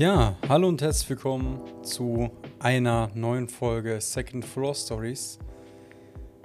Ja, 0.00 0.36
hallo 0.48 0.68
und 0.68 0.80
herzlich 0.80 1.10
willkommen 1.10 1.60
zu 1.82 2.30
einer 2.60 3.10
neuen 3.14 3.48
Folge 3.48 4.00
Second 4.00 4.44
Floor 4.44 4.74
Stories. 4.74 5.38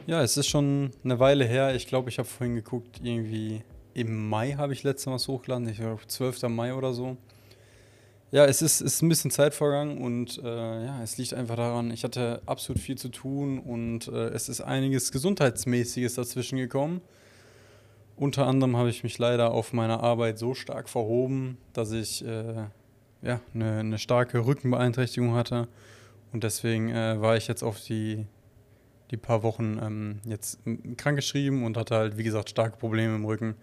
Ja, 0.07 0.21
es 0.23 0.35
ist 0.35 0.47
schon 0.47 0.89
eine 1.03 1.19
Weile 1.19 1.45
her. 1.45 1.75
Ich 1.75 1.87
glaube, 1.87 2.09
ich 2.09 2.17
habe 2.17 2.27
vorhin 2.27 2.55
geguckt, 2.55 2.99
irgendwie 3.01 3.61
im 3.93 4.27
Mai 4.27 4.53
habe 4.53 4.73
ich 4.73 4.83
letztes 4.83 5.05
Mal 5.05 5.13
was 5.13 5.27
hochgeladen. 5.27 5.69
Ich 5.69 5.77
glaube, 5.77 6.05
12. 6.05 6.49
Mai 6.49 6.73
oder 6.73 6.91
so. 6.91 7.15
Ja, 8.31 8.45
es 8.45 8.61
ist, 8.61 8.81
ist 8.81 9.01
ein 9.01 9.09
bisschen 9.09 9.31
Zeit 9.31 9.53
vergangen 9.53 9.99
und 9.99 10.41
äh, 10.43 10.85
ja, 10.85 11.01
es 11.03 11.17
liegt 11.17 11.33
einfach 11.33 11.55
daran, 11.55 11.91
ich 11.91 12.03
hatte 12.03 12.41
absolut 12.45 12.81
viel 12.81 12.97
zu 12.97 13.09
tun 13.09 13.59
und 13.59 14.07
äh, 14.07 14.29
es 14.29 14.49
ist 14.49 14.61
einiges 14.61 15.11
Gesundheitsmäßiges 15.11 16.15
dazwischen 16.15 16.57
gekommen. 16.57 17.01
Unter 18.17 18.47
anderem 18.47 18.77
habe 18.77 18.89
ich 18.89 19.03
mich 19.03 19.17
leider 19.19 19.51
auf 19.51 19.73
meiner 19.73 20.01
Arbeit 20.01 20.39
so 20.39 20.53
stark 20.53 20.89
verhoben, 20.89 21.57
dass 21.73 21.91
ich 21.91 22.25
äh, 22.25 22.65
ja, 23.21 23.41
eine, 23.53 23.79
eine 23.79 23.99
starke 23.99 24.45
Rückenbeeinträchtigung 24.45 25.33
hatte. 25.33 25.67
Und 26.31 26.43
deswegen 26.43 26.89
äh, 26.89 27.21
war 27.21 27.37
ich 27.37 27.47
jetzt 27.47 27.63
auf 27.63 27.81
die, 27.81 28.25
die 29.11 29.17
paar 29.17 29.43
Wochen 29.43 29.79
ähm, 29.81 30.19
jetzt 30.25 30.59
krankgeschrieben 30.97 31.63
und 31.63 31.77
hatte 31.77 31.95
halt, 31.95 32.17
wie 32.17 32.23
gesagt, 32.23 32.49
starke 32.49 32.77
Probleme 32.77 33.15
im 33.15 33.25
Rücken. 33.25 33.55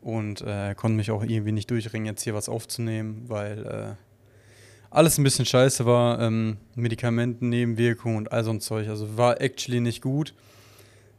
Und 0.00 0.42
äh, 0.42 0.74
konnte 0.74 0.96
mich 0.96 1.10
auch 1.10 1.22
irgendwie 1.22 1.52
nicht 1.52 1.70
durchringen, 1.70 2.06
jetzt 2.06 2.22
hier 2.22 2.34
was 2.34 2.48
aufzunehmen, 2.48 3.24
weil 3.26 3.66
äh, 3.66 3.94
alles 4.90 5.18
ein 5.18 5.24
bisschen 5.24 5.44
scheiße 5.44 5.86
war. 5.86 6.20
Ähm, 6.20 6.58
Medikamenten, 6.74 7.48
Nebenwirkungen 7.48 8.16
und 8.16 8.32
all 8.32 8.44
so 8.44 8.50
ein 8.50 8.60
Zeug. 8.60 8.88
Also 8.88 9.16
war 9.16 9.40
actually 9.40 9.80
nicht 9.80 10.02
gut. 10.02 10.34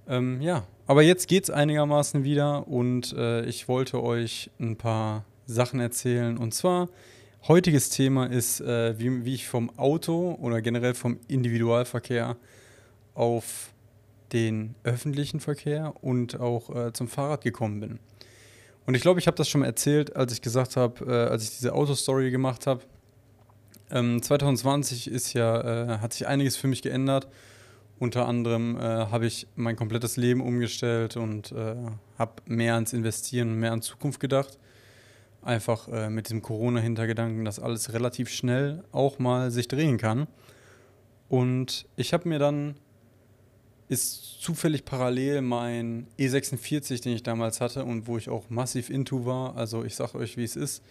Ähm, 0.07 0.41
ja, 0.41 0.65
aber 0.87 1.03
jetzt 1.03 1.27
geht 1.27 1.43
es 1.43 1.49
einigermaßen 1.49 2.23
wieder 2.23 2.67
und 2.67 3.13
äh, 3.13 3.45
ich 3.45 3.67
wollte 3.67 4.01
euch 4.01 4.49
ein 4.59 4.75
paar 4.75 5.25
Sachen 5.45 5.79
erzählen. 5.79 6.37
Und 6.37 6.53
zwar 6.53 6.89
Heutiges 7.47 7.89
Thema 7.89 8.25
ist, 8.25 8.59
äh, 8.59 8.99
wie, 8.99 9.23
wie 9.23 9.33
ich 9.33 9.47
vom 9.47 9.71
Auto 9.77 10.37
oder 10.41 10.61
generell 10.61 10.93
vom 10.93 11.19
Individualverkehr 11.29 12.35
auf 13.15 13.71
den 14.33 14.75
öffentlichen 14.83 15.39
Verkehr 15.39 15.93
und 16.01 16.39
auch 16.39 16.75
äh, 16.75 16.93
zum 16.93 17.07
Fahrrad 17.07 17.41
gekommen 17.41 17.79
bin. 17.79 17.99
Und 18.89 18.95
ich 18.95 19.03
glaube, 19.03 19.19
ich 19.19 19.27
habe 19.27 19.37
das 19.37 19.47
schon 19.47 19.61
mal 19.61 19.67
erzählt, 19.67 20.15
als 20.15 20.33
ich 20.33 20.41
gesagt 20.41 20.75
habe, 20.75 21.05
äh, 21.05 21.29
als 21.29 21.43
ich 21.43 21.51
diese 21.51 21.73
Autostory 21.73 22.31
gemacht 22.31 22.65
habe. 22.65 22.81
Ähm, 23.91 24.19
2020 24.19 25.11
ist 25.11 25.33
ja, 25.33 25.61
äh, 25.93 25.97
hat 25.99 26.13
sich 26.13 26.25
einiges 26.25 26.57
für 26.57 26.65
mich 26.65 26.81
geändert. 26.81 27.27
Unter 27.99 28.27
anderem 28.27 28.77
äh, 28.77 28.81
habe 28.81 29.27
ich 29.27 29.45
mein 29.55 29.75
komplettes 29.75 30.17
Leben 30.17 30.41
umgestellt 30.41 31.17
und 31.17 31.51
äh, 31.51 31.75
habe 32.17 32.31
mehr 32.47 32.73
ans 32.73 32.91
Investieren, 32.93 33.59
mehr 33.59 33.73
an 33.73 33.83
Zukunft 33.83 34.19
gedacht. 34.19 34.57
Einfach 35.43 35.87
äh, 35.89 36.09
mit 36.09 36.25
diesem 36.25 36.41
Corona-Hintergedanken, 36.41 37.45
dass 37.45 37.59
alles 37.59 37.93
relativ 37.93 38.31
schnell 38.31 38.83
auch 38.91 39.19
mal 39.19 39.51
sich 39.51 39.67
drehen 39.67 39.99
kann. 39.99 40.25
Und 41.27 41.85
ich 41.95 42.11
habe 42.11 42.27
mir 42.27 42.39
dann, 42.39 42.73
ist 43.89 44.39
zufällig 44.39 44.85
parallel 44.85 45.41
mein 45.41 46.07
E46, 46.17 47.01
den 47.01 47.15
ich 47.15 47.23
damals 47.23 47.59
hatte 47.59 47.83
und 47.83 48.07
wo 48.07 48.17
ich 48.17 48.29
auch 48.29 48.49
massiv 48.49 48.89
into 48.89 49.25
war. 49.25 49.57
Also 49.57 49.83
ich 49.83 49.95
sage 49.95 50.17
euch, 50.17 50.37
wie 50.37 50.43
es 50.43 50.55
ist. 50.55 50.83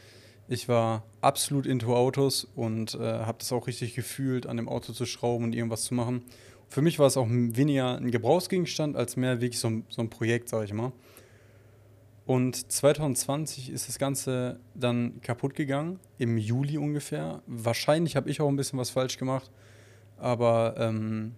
Ich 0.48 0.68
war 0.68 1.04
absolut 1.20 1.64
into 1.64 1.94
Autos 1.94 2.46
und 2.56 2.94
äh, 2.94 2.98
habe 2.98 3.38
das 3.38 3.52
auch 3.52 3.66
richtig 3.66 3.94
gefühlt, 3.94 4.46
an 4.46 4.56
dem 4.56 4.68
Auto 4.68 4.92
zu 4.92 5.06
schrauben 5.06 5.44
und 5.44 5.54
irgendwas 5.54 5.84
zu 5.84 5.94
machen. 5.94 6.22
Für 6.68 6.82
mich 6.82 6.98
war 6.98 7.06
es 7.06 7.16
auch 7.16 7.28
weniger 7.28 7.96
ein 7.96 8.10
Gebrauchsgegenstand 8.10 8.96
als 8.96 9.16
mehr 9.16 9.40
wirklich 9.40 9.60
so, 9.60 9.82
so 9.88 10.02
ein 10.02 10.10
Projekt, 10.10 10.48
sage 10.48 10.64
ich 10.64 10.72
mal. 10.72 10.92
Und 12.26 12.70
2020 12.70 13.70
ist 13.70 13.88
das 13.88 13.98
Ganze 13.98 14.58
dann 14.74 15.20
kaputt 15.22 15.54
gegangen, 15.54 16.00
im 16.18 16.36
Juli 16.36 16.76
ungefähr. 16.76 17.42
Wahrscheinlich 17.46 18.16
habe 18.16 18.28
ich 18.28 18.40
auch 18.40 18.48
ein 18.48 18.56
bisschen 18.56 18.78
was 18.78 18.90
falsch 18.90 19.18
gemacht, 19.18 19.50
aber 20.18 20.74
ähm, 20.78 21.36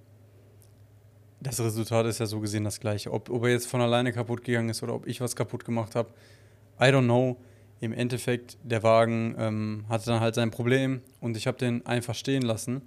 das 1.40 1.60
Resultat 1.60 2.06
ist 2.06 2.20
ja 2.20 2.26
so 2.26 2.40
gesehen 2.40 2.64
das 2.64 2.80
gleiche. 2.80 3.12
Ob, 3.12 3.30
ob 3.30 3.44
er 3.44 3.50
jetzt 3.50 3.66
von 3.66 3.80
alleine 3.80 4.12
kaputt 4.12 4.44
gegangen 4.44 4.68
ist 4.68 4.82
oder 4.82 4.94
ob 4.94 5.06
ich 5.06 5.20
was 5.20 5.34
kaputt 5.34 5.64
gemacht 5.64 5.94
habe, 5.94 6.10
I 6.80 6.84
don't 6.84 7.04
know. 7.04 7.36
Im 7.80 7.94
Endeffekt, 7.94 8.58
der 8.62 8.82
Wagen 8.82 9.34
ähm, 9.38 9.84
hatte 9.88 10.06
dann 10.06 10.20
halt 10.20 10.34
sein 10.34 10.50
Problem 10.50 11.00
und 11.20 11.36
ich 11.36 11.46
habe 11.46 11.56
den 11.56 11.86
einfach 11.86 12.14
stehen 12.14 12.42
lassen. 12.42 12.82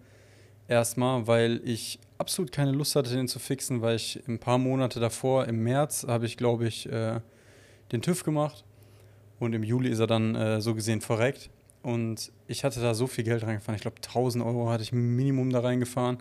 Erstmal, 0.67 1.25
weil 1.25 1.61
ich 1.63 1.99
absolut 2.19 2.51
keine 2.51 2.71
Lust 2.71 2.95
hatte, 2.95 3.09
den 3.09 3.27
zu 3.27 3.39
fixen, 3.39 3.81
weil 3.81 3.95
ich 3.95 4.21
ein 4.27 4.37
paar 4.37 4.59
Monate 4.59 4.99
davor, 4.99 5.45
im 5.45 5.63
März, 5.63 6.05
habe 6.07 6.27
ich, 6.27 6.37
glaube 6.37 6.67
ich, 6.67 6.91
äh, 6.91 7.21
den 7.91 8.03
TÜV 8.03 8.23
gemacht 8.23 8.63
und 9.39 9.53
im 9.53 9.63
Juli 9.63 9.89
ist 9.89 9.99
er 9.99 10.07
dann 10.07 10.35
äh, 10.35 10.61
so 10.61 10.75
gesehen 10.75 11.01
verreckt. 11.01 11.49
Und 11.81 12.31
ich 12.47 12.63
hatte 12.63 12.79
da 12.79 12.93
so 12.93 13.07
viel 13.07 13.25
Geld 13.25 13.43
reingefahren. 13.43 13.75
Ich 13.75 13.81
glaube, 13.81 13.97
1000 13.97 14.43
Euro 14.43 14.69
hatte 14.69 14.83
ich 14.83 14.93
Minimum 14.93 15.49
da 15.49 15.59
reingefahren, 15.59 16.17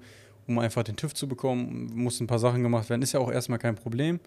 um 0.47 0.59
einfach 0.59 0.83
den 0.83 0.97
TÜV 0.97 1.15
zu 1.15 1.29
bekommen. 1.29 1.91
Mussten 1.95 2.25
ein 2.25 2.27
paar 2.27 2.39
Sachen 2.39 2.63
gemacht 2.63 2.91
werden. 2.91 3.03
Ist 3.03 3.13
ja 3.13 3.21
auch 3.21 3.31
erstmal 3.31 3.59
kein 3.59 3.75
Problem. 3.75 4.21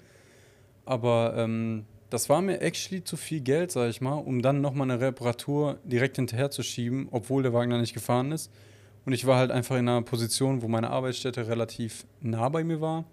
Aber 0.85 1.33
ähm, 1.37 1.85
das 2.09 2.29
war 2.29 2.41
mir 2.41 2.61
actually 2.61 3.03
zu 3.03 3.17
viel 3.17 3.41
Geld, 3.41 3.71
sage 3.71 3.89
ich 3.89 4.01
mal, 4.01 4.13
um 4.13 4.41
dann 4.41 4.61
nochmal 4.61 4.89
eine 4.89 5.01
Reparatur 5.01 5.79
direkt 5.83 6.15
hinterher 6.17 6.51
zu 6.51 6.63
schieben, 6.63 7.07
obwohl 7.11 7.43
der 7.43 7.53
Wagen 7.53 7.71
da 7.71 7.77
nicht 7.77 7.93
gefahren 7.93 8.31
ist. 8.31 8.51
Und 9.05 9.13
ich 9.13 9.25
war 9.25 9.37
halt 9.37 9.51
einfach 9.51 9.75
in 9.75 9.87
einer 9.87 10.01
Position, 10.01 10.61
wo 10.61 10.67
meine 10.67 10.89
Arbeitsstätte 10.89 11.47
relativ 11.47 12.05
nah 12.21 12.49
bei 12.49 12.63
mir 12.63 12.81
war. 12.81 13.05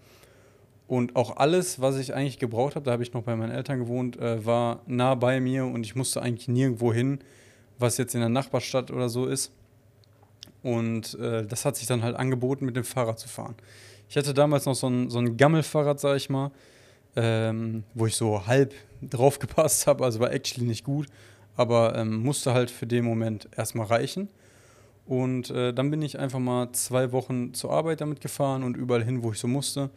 Und 0.86 1.16
auch 1.16 1.36
alles, 1.36 1.80
was 1.80 1.98
ich 1.98 2.14
eigentlich 2.14 2.38
gebraucht 2.38 2.76
habe, 2.76 2.84
da 2.84 2.92
habe 2.92 3.02
ich 3.02 3.12
noch 3.12 3.22
bei 3.22 3.34
meinen 3.34 3.52
Eltern 3.52 3.78
gewohnt, 3.78 4.18
äh, 4.18 4.44
war 4.44 4.82
nah 4.86 5.14
bei 5.14 5.40
mir 5.40 5.64
und 5.64 5.84
ich 5.84 5.94
musste 5.94 6.20
eigentlich 6.20 6.48
nirgendwo 6.48 6.92
hin, 6.92 7.20
was 7.78 7.96
jetzt 7.96 8.14
in 8.14 8.20
der 8.20 8.28
Nachbarstadt 8.28 8.90
oder 8.90 9.08
so 9.08 9.26
ist. 9.26 9.52
Und 10.62 11.18
äh, 11.18 11.44
das 11.46 11.64
hat 11.64 11.76
sich 11.76 11.86
dann 11.86 12.02
halt 12.02 12.16
angeboten, 12.16 12.64
mit 12.64 12.76
dem 12.76 12.84
Fahrrad 12.84 13.18
zu 13.18 13.28
fahren. 13.28 13.54
Ich 14.08 14.16
hatte 14.16 14.34
damals 14.34 14.66
noch 14.66 14.74
so 14.74 14.88
ein, 14.88 15.10
so 15.10 15.18
ein 15.18 15.36
Gammelfahrrad, 15.36 15.98
sag 15.98 16.16
ich 16.16 16.30
mal, 16.30 16.50
ähm, 17.16 17.84
wo 17.94 18.06
ich 18.06 18.14
so 18.14 18.46
halb 18.46 18.74
drauf 19.02 19.38
gepasst 19.38 19.86
habe, 19.86 20.04
also 20.04 20.20
war 20.20 20.32
actually 20.32 20.66
nicht 20.66 20.84
gut, 20.84 21.06
aber 21.56 21.96
ähm, 21.96 22.22
musste 22.22 22.54
halt 22.54 22.70
für 22.70 22.86
den 22.86 23.04
Moment 23.04 23.48
erstmal 23.56 23.86
reichen. 23.86 24.28
Und 25.06 25.50
äh, 25.50 25.74
dann 25.74 25.90
bin 25.90 26.00
ich 26.00 26.18
einfach 26.18 26.38
mal 26.38 26.70
zwei 26.72 27.10
Wochen 27.10 27.54
zur 27.54 27.72
Arbeit 27.72 28.00
damit 28.00 28.20
gefahren 28.20 28.62
und 28.62 28.76
überall 28.76 29.02
hin, 29.02 29.22
wo 29.22 29.32
ich 29.32 29.38
so 29.38 29.48
musste. 29.48 29.90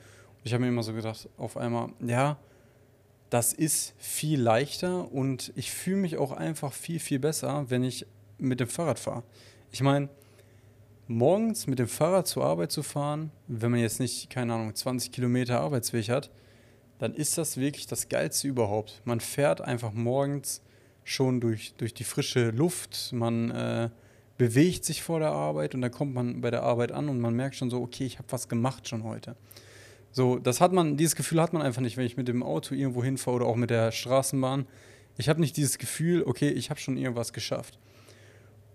Ich 0.43 0.53
habe 0.53 0.61
mir 0.61 0.69
immer 0.69 0.83
so 0.83 0.93
gedacht, 0.93 1.29
auf 1.37 1.57
einmal, 1.57 1.89
ja, 2.05 2.37
das 3.29 3.53
ist 3.53 3.93
viel 3.97 4.39
leichter 4.39 5.11
und 5.11 5.51
ich 5.55 5.71
fühle 5.71 5.97
mich 5.97 6.17
auch 6.17 6.31
einfach 6.31 6.73
viel, 6.73 6.99
viel 6.99 7.19
besser, 7.19 7.65
wenn 7.69 7.83
ich 7.83 8.05
mit 8.37 8.59
dem 8.59 8.67
Fahrrad 8.67 8.99
fahre. 8.99 9.23
Ich 9.71 9.81
meine, 9.81 10.09
morgens 11.07 11.67
mit 11.67 11.79
dem 11.79 11.87
Fahrrad 11.87 12.27
zur 12.27 12.45
Arbeit 12.45 12.71
zu 12.71 12.83
fahren, 12.83 13.31
wenn 13.47 13.71
man 13.71 13.79
jetzt 13.79 13.99
nicht, 13.99 14.29
keine 14.29 14.53
Ahnung, 14.53 14.73
20 14.73 15.11
Kilometer 15.11 15.59
Arbeitsweg 15.59 16.09
hat, 16.09 16.31
dann 16.99 17.13
ist 17.13 17.37
das 17.37 17.57
wirklich 17.57 17.87
das 17.87 18.09
Geilste 18.09 18.47
überhaupt. 18.47 19.01
Man 19.05 19.19
fährt 19.19 19.61
einfach 19.61 19.93
morgens 19.93 20.61
schon 21.03 21.39
durch, 21.39 21.73
durch 21.77 21.93
die 21.93 22.03
frische 22.03 22.49
Luft, 22.49 23.11
man 23.13 23.51
äh, 23.51 23.89
bewegt 24.37 24.85
sich 24.85 25.03
vor 25.03 25.19
der 25.19 25.31
Arbeit 25.31 25.75
und 25.75 25.81
dann 25.81 25.91
kommt 25.91 26.13
man 26.13 26.41
bei 26.41 26.51
der 26.51 26.63
Arbeit 26.63 26.91
an 26.91 27.09
und 27.09 27.19
man 27.19 27.35
merkt 27.35 27.55
schon 27.55 27.69
so, 27.69 27.81
okay, 27.81 28.05
ich 28.05 28.17
habe 28.17 28.31
was 28.31 28.49
gemacht 28.49 28.87
schon 28.87 29.03
heute. 29.03 29.35
So, 30.11 30.39
das 30.39 30.61
hat 30.61 30.71
man, 30.71 30.97
dieses 30.97 31.15
Gefühl 31.15 31.41
hat 31.41 31.53
man 31.53 31.61
einfach 31.61 31.81
nicht, 31.81 31.97
wenn 31.97 32.05
ich 32.05 32.17
mit 32.17 32.27
dem 32.27 32.41
Auto 32.41 32.73
irgendwo 32.73 33.03
hinfahre 33.03 33.35
oder 33.35 33.45
auch 33.45 33.57
mit 33.57 33.69
der 33.69 33.91
Straßenbahn. 33.91 34.65
Ich 35.17 35.29
habe 35.29 35.41
nicht 35.41 35.57
dieses 35.57 35.77
Gefühl, 35.77 36.23
okay, 36.25 36.49
ich 36.49 36.69
habe 36.69 36.79
schon 36.79 36.97
irgendwas 36.97 37.33
geschafft. 37.33 37.77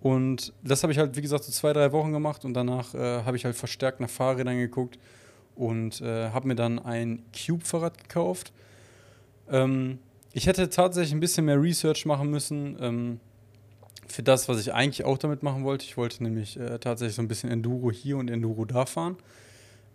Und 0.01 0.53
das 0.63 0.83
habe 0.83 0.93
ich 0.93 0.99
halt, 0.99 1.17
wie 1.17 1.21
gesagt, 1.21 1.45
so 1.45 1.53
zwei, 1.53 1.73
drei 1.73 1.93
Wochen 1.93 2.13
gemacht 2.13 2.45
und 2.45 2.55
danach 2.55 2.95
äh, 2.95 3.23
habe 3.23 3.37
ich 3.37 3.45
halt 3.45 3.57
verstärkt 3.57 4.01
nach 4.01 4.09
Fahrrädern 4.09 4.57
geguckt 4.57 4.99
und 5.55 6.01
äh, 6.01 6.31
habe 6.31 6.49
mir 6.49 6.55
dann 6.55 6.79
ein 6.79 7.23
Cube-Fahrrad 7.35 7.99
gekauft. 7.99 8.53
Ähm, 9.51 9.99
ich 10.33 10.47
hätte 10.47 10.71
tatsächlich 10.71 11.13
ein 11.13 11.21
bisschen 11.21 11.45
mehr 11.45 11.61
Research 11.61 12.07
machen 12.07 12.31
müssen 12.31 12.77
ähm, 12.81 13.21
für 14.07 14.23
das, 14.23 14.49
was 14.49 14.61
ich 14.61 14.73
eigentlich 14.73 15.05
auch 15.05 15.19
damit 15.19 15.43
machen 15.43 15.65
wollte. 15.65 15.85
Ich 15.85 15.97
wollte 15.97 16.23
nämlich 16.23 16.59
äh, 16.59 16.79
tatsächlich 16.79 17.17
so 17.17 17.23
ein 17.23 17.29
bisschen 17.29 17.51
Enduro 17.51 17.91
hier 17.91 18.17
und 18.17 18.31
Enduro 18.31 18.65
da 18.65 18.87
fahren 18.87 19.17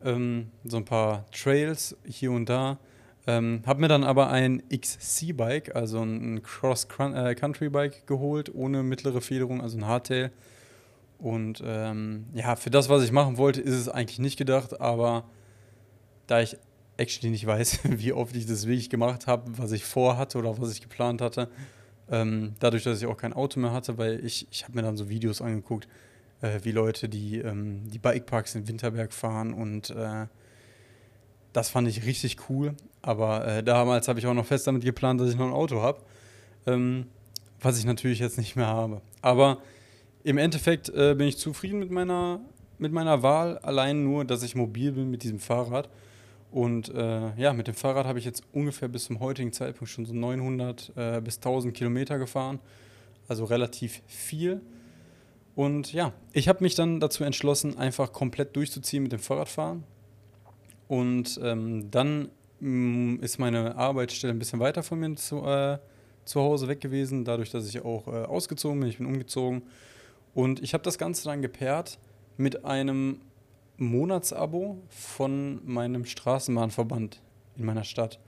ähm, 0.05 0.51
so 0.63 0.77
ein 0.77 0.85
paar 0.85 1.25
Trails 1.31 1.97
hier 2.05 2.31
und 2.31 2.47
da. 2.47 2.77
Ähm, 3.27 3.63
habe 3.65 3.81
mir 3.81 3.87
dann 3.87 4.03
aber 4.03 4.29
ein 4.29 4.61
XC-Bike, 4.69 5.75
also 5.75 6.01
ein 6.03 6.43
Cross-Country-Bike 6.43 7.95
äh, 7.95 8.05
geholt, 8.05 8.53
ohne 8.53 8.83
mittlere 8.83 9.21
Federung, 9.21 9.61
also 9.61 9.77
ein 9.77 9.87
Hardtail. 9.87 10.31
Und 11.17 11.63
ähm, 11.65 12.25
ja, 12.33 12.55
für 12.55 12.69
das, 12.69 12.89
was 12.89 13.03
ich 13.03 13.11
machen 13.11 13.37
wollte, 13.37 13.61
ist 13.61 13.73
es 13.73 13.89
eigentlich 13.89 14.19
nicht 14.19 14.37
gedacht, 14.37 14.79
aber 14.79 15.23
da 16.27 16.41
ich 16.41 16.57
actually 16.97 17.31
nicht 17.31 17.45
weiß, 17.45 17.79
wie 17.83 18.13
oft 18.13 18.35
ich 18.35 18.45
das 18.45 18.67
wirklich 18.67 18.89
gemacht 18.89 19.27
habe, 19.27 19.57
was 19.57 19.71
ich 19.71 19.85
vorhatte 19.85 20.37
oder 20.37 20.59
was 20.59 20.71
ich 20.71 20.81
geplant 20.81 21.21
hatte, 21.21 21.49
ähm, 22.11 22.53
dadurch, 22.59 22.83
dass 22.83 23.01
ich 23.01 23.07
auch 23.07 23.17
kein 23.17 23.33
Auto 23.33 23.59
mehr 23.59 23.71
hatte, 23.71 23.97
weil 23.97 24.23
ich, 24.23 24.47
ich 24.51 24.63
habe 24.63 24.73
mir 24.73 24.83
dann 24.83 24.97
so 24.97 25.09
Videos 25.09 25.41
angeguckt, 25.41 25.87
äh, 26.41 26.59
wie 26.63 26.71
Leute, 26.71 27.09
die 27.09 27.39
ähm, 27.39 27.89
die 27.89 27.99
Bikeparks 27.99 28.55
in 28.55 28.67
Winterberg 28.67 29.11
fahren 29.11 29.53
und 29.53 29.89
äh, 29.89 30.27
das 31.55 31.69
fand 31.69 31.87
ich 31.87 32.05
richtig 32.05 32.49
cool. 32.49 32.75
Aber 33.01 33.47
äh, 33.47 33.63
damals 33.63 34.07
habe 34.07 34.19
ich 34.19 34.27
auch 34.27 34.33
noch 34.33 34.45
fest 34.45 34.67
damit 34.67 34.83
geplant, 34.83 35.21
dass 35.21 35.29
ich 35.29 35.37
noch 35.37 35.45
ein 35.45 35.53
Auto 35.53 35.81
habe, 35.81 36.01
ähm, 36.65 37.05
was 37.61 37.77
ich 37.77 37.85
natürlich 37.85 38.19
jetzt 38.19 38.37
nicht 38.37 38.55
mehr 38.55 38.67
habe. 38.67 39.01
Aber 39.21 39.59
im 40.23 40.37
Endeffekt 40.37 40.89
äh, 40.89 41.15
bin 41.15 41.27
ich 41.27 41.37
zufrieden 41.37 41.79
mit 41.79 41.91
meiner, 41.91 42.41
mit 42.77 42.91
meiner 42.91 43.23
Wahl, 43.23 43.57
allein 43.59 44.03
nur, 44.03 44.25
dass 44.25 44.43
ich 44.43 44.55
mobil 44.55 44.91
bin 44.91 45.09
mit 45.09 45.23
diesem 45.23 45.39
Fahrrad. 45.39 45.89
Und 46.51 46.89
äh, 46.93 47.35
ja, 47.35 47.53
mit 47.53 47.67
dem 47.67 47.75
Fahrrad 47.75 48.05
habe 48.05 48.19
ich 48.19 48.25
jetzt 48.25 48.43
ungefähr 48.51 48.87
bis 48.87 49.05
zum 49.05 49.19
heutigen 49.19 49.53
Zeitpunkt 49.53 49.89
schon 49.89 50.05
so 50.05 50.13
900 50.13 50.91
äh, 50.95 51.21
bis 51.21 51.37
1000 51.37 51.73
Kilometer 51.73 52.17
gefahren. 52.17 52.59
Also 53.27 53.45
relativ 53.45 54.01
viel. 54.07 54.61
Und 55.55 55.93
ja, 55.93 56.11
ich 56.33 56.49
habe 56.49 56.63
mich 56.63 56.75
dann 56.75 56.99
dazu 56.99 57.23
entschlossen, 57.23 57.77
einfach 57.77 58.11
komplett 58.11 58.55
durchzuziehen 58.55 59.03
mit 59.03 59.11
dem 59.11 59.19
Fahrradfahren. 59.19 59.83
Und 60.87 61.39
ähm, 61.43 61.89
dann 61.91 62.29
mh, 62.59 62.69
mm, 62.69 63.19
ist 63.21 63.39
meine 63.39 63.75
Arbeitsstelle 63.75 64.33
ein 64.33 64.39
bisschen 64.39 64.59
weiter 64.59 64.83
von 64.83 64.99
mir 64.99 65.15
zu, 65.15 65.43
äh, 65.45 65.79
zu 66.25 66.41
Hause 66.41 66.67
weg 66.67 66.81
gewesen, 66.81 67.25
dadurch, 67.25 67.51
dass 67.51 67.67
ich 67.67 67.83
auch 67.83 68.07
äh, 68.07 68.25
ausgezogen 68.25 68.79
bin. 68.79 68.89
Ich 68.89 68.97
bin 68.97 69.07
umgezogen 69.07 69.63
und 70.33 70.61
ich 70.61 70.73
habe 70.73 70.83
das 70.83 70.97
Ganze 70.97 71.23
dann 71.25 71.41
gepaart 71.41 71.97
mit 72.37 72.65
einem 72.65 73.21
Monatsabo 73.77 74.77
von 74.89 75.61
meinem 75.65 76.05
Straßenbahnverband 76.05 77.21
in 77.57 77.65
meiner 77.65 77.83
Stadt. 77.83 78.19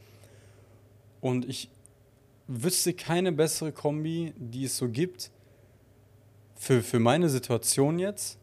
Und 1.21 1.47
ich 1.47 1.69
wüsste 2.47 2.93
keine 2.93 3.31
bessere 3.31 3.71
Kombi, 3.71 4.33
die 4.37 4.65
es 4.65 4.77
so 4.77 4.89
gibt, 4.89 5.31
für, 6.55 6.81
für 6.81 6.99
meine 6.99 7.29
Situation 7.29 7.99
jetzt, 7.99 8.39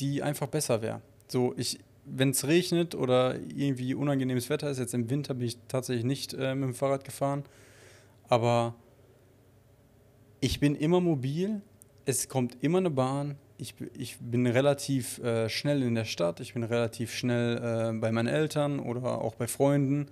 die 0.00 0.22
einfach 0.22 0.48
besser 0.48 0.82
wäre. 0.82 1.00
So, 1.28 1.54
ich, 1.56 1.78
wenn 2.06 2.30
es 2.30 2.46
regnet 2.46 2.94
oder 2.94 3.36
irgendwie 3.54 3.94
unangenehmes 3.94 4.48
Wetter 4.48 4.70
ist, 4.70 4.78
jetzt 4.78 4.94
im 4.94 5.10
Winter 5.10 5.34
bin 5.34 5.48
ich 5.48 5.58
tatsächlich 5.68 6.04
nicht 6.04 6.34
äh, 6.34 6.54
mit 6.54 6.68
dem 6.68 6.74
Fahrrad 6.74 7.04
gefahren, 7.04 7.44
aber 8.28 8.74
ich 10.40 10.60
bin 10.60 10.74
immer 10.74 11.00
mobil, 11.00 11.60
es 12.04 12.28
kommt 12.28 12.56
immer 12.62 12.78
eine 12.78 12.90
Bahn. 12.90 13.36
Ich, 13.58 13.74
ich 13.96 14.18
bin 14.20 14.46
relativ 14.46 15.18
äh, 15.18 15.48
schnell 15.48 15.82
in 15.82 15.94
der 15.94 16.04
Stadt, 16.04 16.40
ich 16.40 16.54
bin 16.54 16.62
relativ 16.62 17.12
schnell 17.12 17.56
äh, 17.56 17.98
bei 17.98 18.12
meinen 18.12 18.28
Eltern 18.28 18.78
oder 18.78 19.20
auch 19.20 19.34
bei 19.34 19.46
Freunden. 19.46 20.06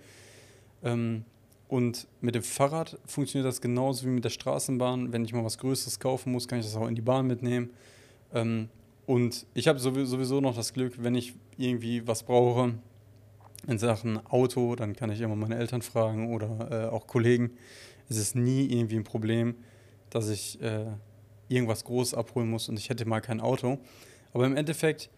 Ähm, 0.83 1.25
und 1.69 2.07
mit 2.21 2.35
dem 2.35 2.43
Fahrrad 2.43 2.99
funktioniert 3.07 3.47
das 3.47 3.61
genauso 3.61 4.07
wie 4.07 4.11
mit 4.11 4.25
der 4.25 4.31
Straßenbahn. 4.31 5.13
Wenn 5.13 5.25
ich 5.25 5.33
mal 5.33 5.45
was 5.45 5.59
Größeres 5.59 6.01
kaufen 6.01 6.33
muss, 6.33 6.49
kann 6.49 6.59
ich 6.59 6.65
das 6.65 6.77
auch 6.77 6.89
in 6.89 6.95
die 6.95 7.03
Bahn 7.03 7.27
mitnehmen. 7.27 7.71
Ähm, 8.33 8.69
und 9.07 9.47
ich 9.55 9.69
habe 9.69 9.79
sowieso 9.79 10.41
noch 10.41 10.57
das 10.57 10.73
Glück, 10.73 10.95
wenn 10.99 11.15
ich 11.15 11.35
irgendwie 11.59 12.07
was 12.07 12.23
brauche 12.23 12.75
in 13.67 13.79
Sachen 13.79 14.25
Auto, 14.27 14.77
dann 14.77 14.95
kann 14.95 15.11
ich 15.11 15.21
immer 15.21 15.37
meine 15.37 15.57
Eltern 15.57 15.83
fragen 15.83 16.35
oder 16.35 16.69
äh, 16.71 16.91
auch 16.91 17.07
Kollegen. 17.07 17.53
Es 18.09 18.17
ist 18.17 18.37
nie 18.37 18.67
irgendwie 18.67 18.97
ein 18.97 19.05
Problem, 19.05 19.55
dass 20.11 20.29
ich 20.29 20.61
äh, 20.61 20.87
irgendwas 21.49 21.85
groß 21.85 22.15
abholen 22.15 22.49
muss 22.51 22.69
und 22.69 22.79
ich 22.79 22.91
hätte 22.91 23.07
mal 23.07 23.21
kein 23.21 23.41
Auto. 23.41 23.79
Aber 24.33 24.47
im 24.47 24.57
Endeffekt, 24.57 25.11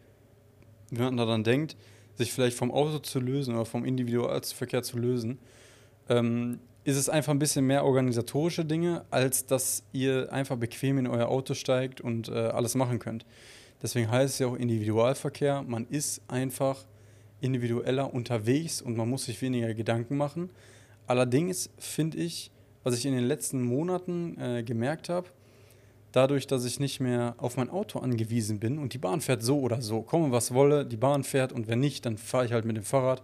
wenn 0.90 1.04
man 1.04 1.16
daran 1.16 1.44
denkt, 1.44 1.76
sich 2.14 2.32
vielleicht 2.32 2.56
vom 2.56 2.70
Auto 2.70 2.98
zu 3.00 3.20
lösen 3.20 3.54
oder 3.54 3.64
vom 3.64 3.84
Individualverkehr 3.84 4.82
zu 4.82 4.98
lösen, 4.98 5.38
ähm, 6.08 6.60
ist 6.84 6.96
es 6.96 7.08
einfach 7.08 7.32
ein 7.32 7.38
bisschen 7.38 7.66
mehr 7.66 7.84
organisatorische 7.84 8.64
Dinge, 8.64 9.04
als 9.10 9.46
dass 9.46 9.82
ihr 9.92 10.32
einfach 10.32 10.56
bequem 10.56 10.98
in 10.98 11.08
euer 11.08 11.28
Auto 11.28 11.54
steigt 11.54 12.00
und 12.00 12.28
äh, 12.28 12.32
alles 12.32 12.76
machen 12.76 13.00
könnt. 13.00 13.26
Deswegen 13.82 14.11
heißt 14.11 14.34
es 14.34 14.38
ja 14.38 14.46
auch 14.46 14.56
Individualverkehr. 14.56 15.62
Man 15.62 15.87
ist 15.88 16.23
einfach 16.28 16.84
individueller 17.40 18.12
unterwegs 18.12 18.81
und 18.81 18.96
man 18.96 19.08
muss 19.08 19.26
sich 19.26 19.40
weniger 19.43 19.75
Gedanken 19.75 20.17
machen. 20.17 20.50
Allerdings 21.06 21.70
finde 21.78 22.19
ich, 22.19 22.50
was 22.82 22.96
ich 22.96 23.06
in 23.06 23.14
den 23.14 23.25
letzten 23.25 23.62
Monaten 23.62 24.38
äh, 24.40 24.62
gemerkt 24.62 25.08
habe, 25.08 25.28
dadurch, 26.12 26.46
dass 26.46 26.64
ich 26.64 26.81
nicht 26.81 27.00
mehr 27.00 27.34
auf 27.37 27.56
mein 27.56 27.69
Auto 27.69 27.99
angewiesen 27.99 28.58
bin 28.58 28.78
und 28.78 28.94
die 28.94 28.99
Bahn 28.99 29.20
fährt 29.20 29.43
so 29.43 29.61
oder 29.61 29.82
so, 29.82 30.02
komme 30.02 30.32
was 30.32 30.55
wolle, 30.55 30.87
die 30.87 30.96
Bahn 30.96 31.25
fährt 31.25 31.52
und 31.52 31.69
wenn 31.69 31.81
nicht, 31.81 32.06
dann 32.06 32.17
fahre 32.17 32.46
ich 32.46 32.52
halt 32.52 32.64
mit 32.64 32.76
dem 32.76 32.84
Fahrrad. 32.84 33.22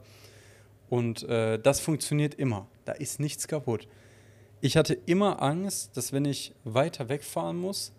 Und 0.90 1.22
äh, 1.22 1.58
das 1.58 1.80
funktioniert 1.80 2.34
immer. 2.34 2.66
Da 2.84 2.92
ist 2.92 3.18
nichts 3.18 3.48
kaputt. 3.48 3.88
Ich 4.60 4.76
hatte 4.76 4.92
immer 5.06 5.40
Angst, 5.40 5.96
dass 5.96 6.12
wenn 6.12 6.26
ich 6.26 6.52
weiter 6.64 7.08
wegfahren 7.08 7.56
muss, 7.56 7.92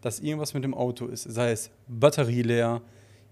dass 0.00 0.20
irgendwas 0.20 0.54
mit 0.54 0.64
dem 0.64 0.74
Auto 0.74 1.06
ist. 1.06 1.24
Sei 1.24 1.50
es 1.50 1.70
Batterie 1.86 2.42
leer, 2.42 2.82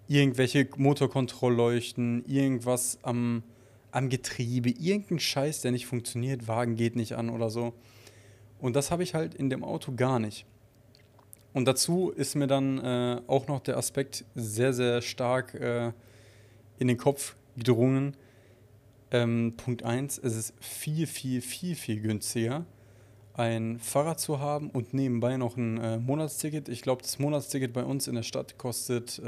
irgendwelche 0.09 0.69
Motorkontrollleuchten, 0.77 2.25
irgendwas 2.27 2.99
am, 3.03 3.43
am 3.91 4.09
Getriebe, 4.09 4.71
irgendein 4.71 5.19
Scheiß, 5.19 5.61
der 5.61 5.73
nicht 5.73 5.87
funktioniert, 5.87 6.49
Wagen 6.49 6.77
geht 6.77 6.97
nicht 6.97 7.15
an 7.15 7.31
oder 7.31 7.51
so. 7.51 7.75
Und 8.59 8.77
das 8.77 8.91
habe 8.91 9.03
ich 9.03 9.15
halt 9.15 9.35
in 9.35 9.51
dem 9.51 9.65
Auto 9.65 9.93
gar 9.95 10.19
nicht. 10.19 10.47
Und 11.53 11.67
dazu 11.67 12.11
ist 12.11 12.35
mir 12.35 12.47
dann 12.47 12.79
äh, 12.79 13.21
auch 13.27 13.49
noch 13.49 13.61
der 13.61 13.79
Aspekt 13.79 14.25
sehr, 14.35 14.73
sehr 14.73 15.01
stark 15.01 15.55
äh, 15.55 15.93
in 16.79 16.89
den 16.89 16.99
Kopf 16.99 17.35
gedrungen. 17.57 18.15
Ähm, 19.11 19.55
Punkt 19.57 19.83
1, 19.83 20.19
es 20.19 20.37
ist 20.37 20.55
viel, 20.61 21.07
viel, 21.07 21.41
viel, 21.41 21.75
viel 21.75 22.01
günstiger, 22.01 22.67
ein 23.37 23.79
Fahrrad 23.79 24.19
zu 24.19 24.41
haben 24.41 24.71
und 24.71 24.95
nebenbei 24.95 25.37
noch 25.37 25.57
ein 25.57 25.79
äh, 25.79 25.99
Monatsticket. 25.99 26.69
Ich 26.69 26.83
glaube, 26.83 27.03
das 27.03 27.19
Monatsticket 27.19 27.73
bei 27.73 27.85
uns 27.85 28.09
in 28.09 28.15
der 28.15 28.23
Stadt 28.23 28.57
kostet 28.57 29.21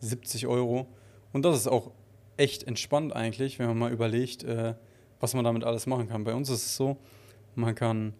70 0.00 0.42
äh, 0.42 0.46
Euro. 0.46 0.86
Und 1.32 1.44
das 1.44 1.56
ist 1.56 1.66
auch 1.66 1.90
echt 2.36 2.62
entspannt 2.64 3.14
eigentlich, 3.14 3.58
wenn 3.58 3.66
man 3.66 3.78
mal 3.78 3.92
überlegt, 3.92 4.44
äh, 4.44 4.74
was 5.20 5.34
man 5.34 5.44
damit 5.44 5.64
alles 5.64 5.86
machen 5.86 6.08
kann. 6.08 6.24
Bei 6.24 6.34
uns 6.34 6.48
ist 6.48 6.64
es 6.64 6.76
so, 6.76 6.96
man 7.56 7.74
kann 7.74 8.14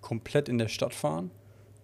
komplett 0.00 0.48
in 0.48 0.58
der 0.58 0.68
Stadt 0.68 0.92
fahren 0.92 1.30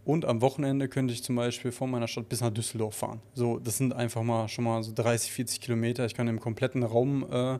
und 0.05 0.25
am 0.25 0.41
Wochenende 0.41 0.89
könnte 0.89 1.15
ich 1.15 1.23
zum 1.23 1.37
Beispiel 1.37 1.71
von 1.71 1.91
meiner 1.91 2.09
Stadt 2.09 2.29
bis 2.29 2.41
nach 2.41 2.51
Düsseldorf 2.51 2.97
fahren. 2.97 3.23
So, 3.35 3.61
das 3.61 3.79
sind 3.79 3.93
einfach 3.93 4.23
mal 4.25 4.49
schon 4.49 4.65
mal 4.65 4.83
so 4.83 4.91
30, 4.93 5.31
40 5.31 5.61
Kilometer. 5.61 6.05
Ich 6.07 6.15
kann 6.15 6.27
im 6.27 6.41
kompletten 6.41 6.83
Raum, 6.83 7.25
äh, 7.31 7.59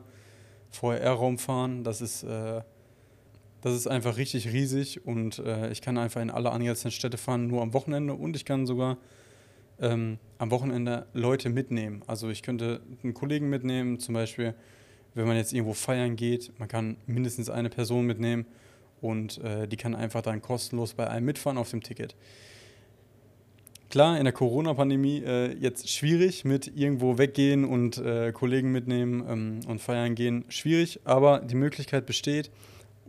VR-Raum 0.71 1.37
fahren. 1.37 1.85
Das 1.85 2.01
ist, 2.01 2.23
äh, 2.23 2.61
das 3.61 3.73
ist 3.73 3.87
einfach 3.87 4.17
richtig 4.17 4.53
riesig 4.53 5.05
und 5.05 5.39
äh, 5.39 5.71
ich 5.71 5.81
kann 5.81 5.97
einfach 5.97 6.21
in 6.21 6.29
alle 6.29 6.51
angrenzenden 6.51 6.91
Städte 6.91 7.17
fahren, 7.17 7.47
nur 7.47 7.61
am 7.61 7.73
Wochenende. 7.73 8.13
Und 8.13 8.35
ich 8.35 8.45
kann 8.45 8.65
sogar 8.65 8.97
ähm, 9.81 10.17
am 10.37 10.51
Wochenende 10.51 11.07
Leute 11.13 11.49
mitnehmen. 11.49 12.01
Also 12.07 12.29
ich 12.29 12.41
könnte 12.41 12.81
einen 13.03 13.13
Kollegen 13.13 13.49
mitnehmen, 13.49 13.99
zum 13.99 14.13
Beispiel, 14.13 14.53
wenn 15.13 15.27
man 15.27 15.35
jetzt 15.35 15.51
irgendwo 15.51 15.73
feiern 15.73 16.15
geht. 16.15 16.57
Man 16.57 16.69
kann 16.69 16.97
mindestens 17.05 17.49
eine 17.49 17.69
Person 17.69 18.05
mitnehmen 18.05 18.45
und 19.01 19.39
äh, 19.39 19.67
die 19.67 19.77
kann 19.77 19.93
einfach 19.93 20.21
dann 20.21 20.41
kostenlos 20.41 20.93
bei 20.93 21.09
einem 21.09 21.25
mitfahren 21.25 21.57
auf 21.57 21.69
dem 21.71 21.83
Ticket. 21.83 22.15
Klar, 23.89 24.19
in 24.19 24.23
der 24.23 24.33
Corona-Pandemie 24.33 25.23
äh, 25.25 25.53
jetzt 25.57 25.89
schwierig 25.89 26.45
mit 26.45 26.71
irgendwo 26.77 27.17
weggehen 27.17 27.65
und 27.65 27.97
äh, 27.97 28.31
Kollegen 28.31 28.71
mitnehmen 28.71 29.25
ähm, 29.27 29.59
und 29.67 29.81
feiern 29.81 30.13
gehen, 30.13 30.45
schwierig, 30.47 30.99
aber 31.05 31.39
die 31.39 31.55
Möglichkeit 31.55 32.05
besteht 32.05 32.51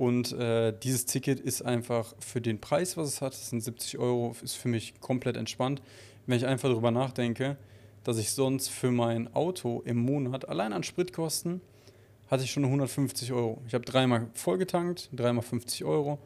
und 0.00 0.32
äh, 0.32 0.72
dieses 0.82 1.04
Ticket 1.04 1.40
ist 1.40 1.60
einfach 1.60 2.14
für 2.20 2.40
den 2.40 2.58
Preis, 2.58 2.96
was 2.96 3.06
es 3.06 3.20
hat, 3.20 3.34
das 3.34 3.50
sind 3.50 3.60
70 3.60 3.98
Euro, 3.98 4.34
ist 4.42 4.54
für 4.54 4.68
mich 4.68 4.98
komplett 4.98 5.36
entspannt. 5.36 5.82
Wenn 6.26 6.38
ich 6.38 6.46
einfach 6.46 6.70
darüber 6.70 6.90
nachdenke, 6.90 7.58
dass 8.02 8.16
ich 8.16 8.30
sonst 8.30 8.68
für 8.68 8.90
mein 8.90 9.34
Auto 9.34 9.82
im 9.84 9.98
Monat 9.98 10.48
allein 10.48 10.72
an 10.72 10.84
Spritkosten 10.84 11.60
hatte 12.30 12.44
ich 12.44 12.50
schon 12.50 12.64
150 12.64 13.30
Euro. 13.34 13.60
Ich 13.66 13.74
habe 13.74 13.84
dreimal 13.84 14.28
vollgetankt, 14.32 15.10
dreimal 15.12 15.42
50 15.42 15.84
Euro, 15.84 16.18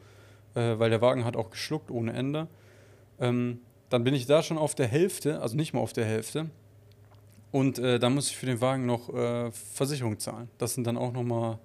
äh, 0.53 0.79
weil 0.79 0.89
der 0.89 1.01
Wagen 1.01 1.25
hat 1.25 1.35
auch 1.35 1.49
geschluckt 1.49 1.91
ohne 1.91 2.13
Ende. 2.13 2.47
Ähm, 3.19 3.59
dann 3.89 4.05
bin 4.05 4.13
ich 4.13 4.25
da 4.25 4.41
schon 4.41 4.57
auf 4.57 4.73
der 4.75 4.87
Hälfte, 4.87 5.41
also 5.41 5.57
nicht 5.57 5.73
mal 5.73 5.81
auf 5.81 5.91
der 5.91 6.05
Hälfte. 6.05 6.49
Und 7.51 7.77
äh, 7.79 7.99
dann 7.99 8.15
muss 8.15 8.29
ich 8.29 8.37
für 8.37 8.45
den 8.45 8.61
Wagen 8.61 8.85
noch 8.85 9.13
äh, 9.13 9.51
Versicherung 9.51 10.17
zahlen. 10.17 10.47
Das 10.59 10.75
sind 10.75 10.87
dann 10.87 10.95
auch 10.95 11.11
nochmal 11.11 11.59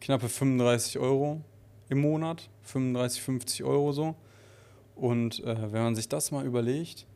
knappe 0.00 0.28
35 0.28 0.98
Euro 0.98 1.42
im 1.88 2.00
Monat, 2.00 2.48
35, 2.62 3.22
50 3.22 3.64
Euro 3.64 3.92
so. 3.92 4.14
Und 4.94 5.42
äh, 5.44 5.72
wenn 5.72 5.82
man 5.82 5.96
sich 5.96 6.08
das 6.08 6.30
mal 6.30 6.44
überlegt, 6.44 7.06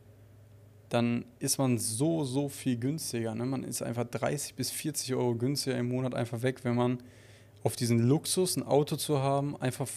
dann 0.89 1.25
ist 1.39 1.57
man 1.57 1.77
so, 1.77 2.23
so 2.23 2.49
viel 2.49 2.77
günstiger. 2.77 3.35
Ne? 3.35 3.45
Man 3.45 3.63
ist 3.63 3.81
einfach 3.81 4.05
30 4.05 4.55
bis 4.55 4.71
40 4.71 5.15
Euro 5.15 5.35
günstiger 5.35 5.77
im 5.77 5.89
Monat 5.89 6.13
einfach 6.13 6.41
weg, 6.41 6.63
wenn 6.63 6.75
man 6.75 6.99
auf 7.63 7.75
diesen 7.75 7.99
Luxus, 7.99 8.55
ein 8.55 8.63
Auto 8.63 8.95
zu 8.95 9.19
haben, 9.19 9.59
einfach, 9.59 9.87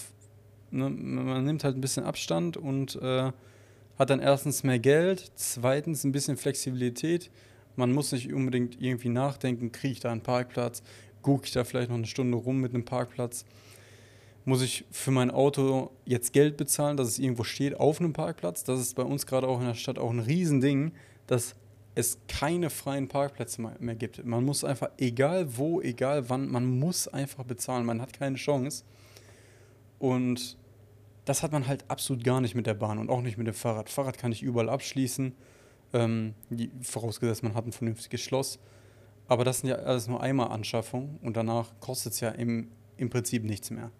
ne, 0.71 0.88
man 0.88 1.45
nimmt 1.45 1.64
halt 1.64 1.76
ein 1.76 1.83
bisschen 1.83 2.04
Abstand 2.04 2.57
und 2.57 2.97
äh, 2.97 3.30
hat 3.99 4.11
dann 4.11 4.21
erstens 4.21 4.62
mehr 4.62 4.78
Geld, 4.78 5.33
zweitens 5.35 6.04
ein 6.04 6.12
bisschen 6.12 6.37
Flexibilität. 6.37 7.30
Man 7.76 7.92
muss 7.92 8.12
nicht 8.12 8.33
unbedingt 8.33 8.80
irgendwie 8.80 9.11
nachdenken, 9.11 9.71
kriege 9.71 9.92
ich 9.92 10.00
da 10.00 10.11
einen 10.11 10.23
Parkplatz, 10.23 10.83
gucke 11.28 11.44
ich 11.44 11.52
da 11.52 11.64
vielleicht 11.64 11.90
noch 11.90 11.97
eine 11.97 12.06
Stunde 12.06 12.38
rum 12.38 12.58
mit 12.58 12.73
einem 12.73 12.87
Parkplatz. 12.87 13.44
Muss 14.47 14.62
ich 14.62 14.87
für 14.90 15.11
mein 15.11 15.30
Auto 15.30 15.90
jetzt 16.06 16.32
Geld 16.32 16.56
bezahlen, 16.56 16.97
dass 16.97 17.08
es 17.08 17.18
irgendwo 17.18 17.44
steht 17.44 17.78
auf 17.78 18.00
einem 18.00 18.14
Parkplatz? 18.14 18.64
Das 18.64 18.80
ist 18.80 18.94
bei 18.94 19.02
uns 19.02 19.26
gerade 19.26 19.47
auch 19.47 19.61
in 19.61 19.66
der 19.66 19.75
Stadt 19.75 19.99
auch 19.99 20.11
ein 20.11 20.20
Riesending, 20.20 20.92
dass 21.26 21.54
es 21.94 22.18
keine 22.28 22.70
freien 22.70 23.08
Parkplätze 23.08 23.61
mehr 23.61 23.94
gibt. 23.94 24.25
Man 24.25 24.42
muss 24.42 24.64
einfach, 24.64 24.88
egal 24.97 25.58
wo, 25.58 25.82
egal 25.82 26.30
wann, 26.30 26.49
man 26.49 26.64
muss 26.78 27.08
einfach 27.08 27.44
bezahlen. 27.44 27.85
Man 27.85 28.00
hat 28.00 28.14
keine 28.14 28.37
Chance. 28.37 28.85
Und 29.99 30.56
das 31.26 31.42
hat 31.42 31.52
man 31.52 31.66
halt 31.66 31.85
absolut 31.88 32.25
gar 32.25 32.40
nicht 32.40 32.54
mit 32.54 32.66
der 32.66 32.73
Bahn 32.73 32.97
und 32.99 33.11
auch 33.11 33.20
nicht 33.20 33.37
mit 33.37 33.47
dem 33.47 33.54
Fahrrad. 33.54 33.90
Fahrrad 33.90 34.16
kann 34.16 34.32
ich 34.32 34.42
überall 34.42 34.70
abschließen, 34.70 35.35
ähm, 35.92 36.35
vorausgesetzt 36.80 37.42
man 37.42 37.52
hat 37.52 37.66
ein 37.66 37.73
vernünftiges 37.73 38.23
Schloss. 38.23 38.58
Aber 39.28 39.44
das 39.44 39.61
sind 39.61 39.68
ja 39.70 39.76
alles 39.76 40.08
nur 40.08 40.23
einmal 40.23 40.49
Anschaffung 40.49 41.18
und 41.23 41.37
danach 41.37 41.68
kostet 41.80 42.14
es 42.14 42.20
ja 42.20 42.30
im, 42.30 42.70
im 42.97 43.11
Prinzip 43.11 43.44
nichts 43.44 43.70
mehr. 43.70 43.90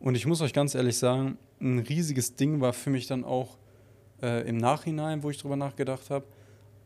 Und 0.00 0.16
ich 0.16 0.26
muss 0.26 0.40
euch 0.40 0.52
ganz 0.52 0.74
ehrlich 0.74 0.98
sagen, 0.98 1.38
ein 1.60 1.78
riesiges 1.78 2.34
Ding 2.34 2.60
war 2.60 2.72
für 2.72 2.90
mich 2.90 3.06
dann 3.06 3.24
auch 3.24 3.56
äh, 4.20 4.46
im 4.48 4.56
Nachhinein, 4.56 5.22
wo 5.22 5.30
ich 5.30 5.38
drüber 5.38 5.54
nachgedacht 5.56 6.10
habe, 6.10 6.26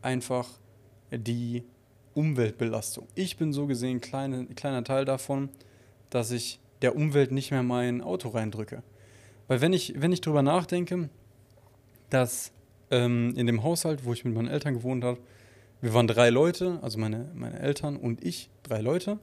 einfach 0.03 0.47
die 1.11 1.63
Umweltbelastung. 2.13 3.07
Ich 3.15 3.37
bin 3.37 3.53
so 3.53 3.65
gesehen 3.65 3.97
ein 3.97 4.01
kleine, 4.01 4.45
kleiner 4.47 4.83
Teil 4.83 5.05
davon, 5.05 5.49
dass 6.11 6.29
ich 6.29 6.59
der 6.83 6.95
Umwelt 6.95 7.31
nicht 7.31 7.49
mehr 7.49 7.63
mein 7.63 8.01
Auto 8.01 8.29
reindrücke. 8.29 8.83
Weil 9.47 9.61
wenn 9.61 9.73
ich, 9.73 9.99
wenn 9.99 10.11
ich 10.11 10.21
drüber 10.21 10.43
nachdenke, 10.43 11.09
dass 12.09 12.51
ähm, 12.91 13.33
in 13.35 13.47
dem 13.47 13.63
Haushalt, 13.63 14.05
wo 14.05 14.13
ich 14.13 14.25
mit 14.25 14.33
meinen 14.33 14.47
Eltern 14.47 14.75
gewohnt 14.75 15.03
habe, 15.03 15.19
wir 15.81 15.93
waren 15.93 16.07
drei 16.07 16.29
Leute, 16.29 16.79
also 16.81 16.97
meine, 16.97 17.29
meine 17.35 17.59
Eltern 17.59 17.97
und 17.97 18.23
ich, 18.23 18.49
drei 18.63 18.81
Leute. 18.81 19.19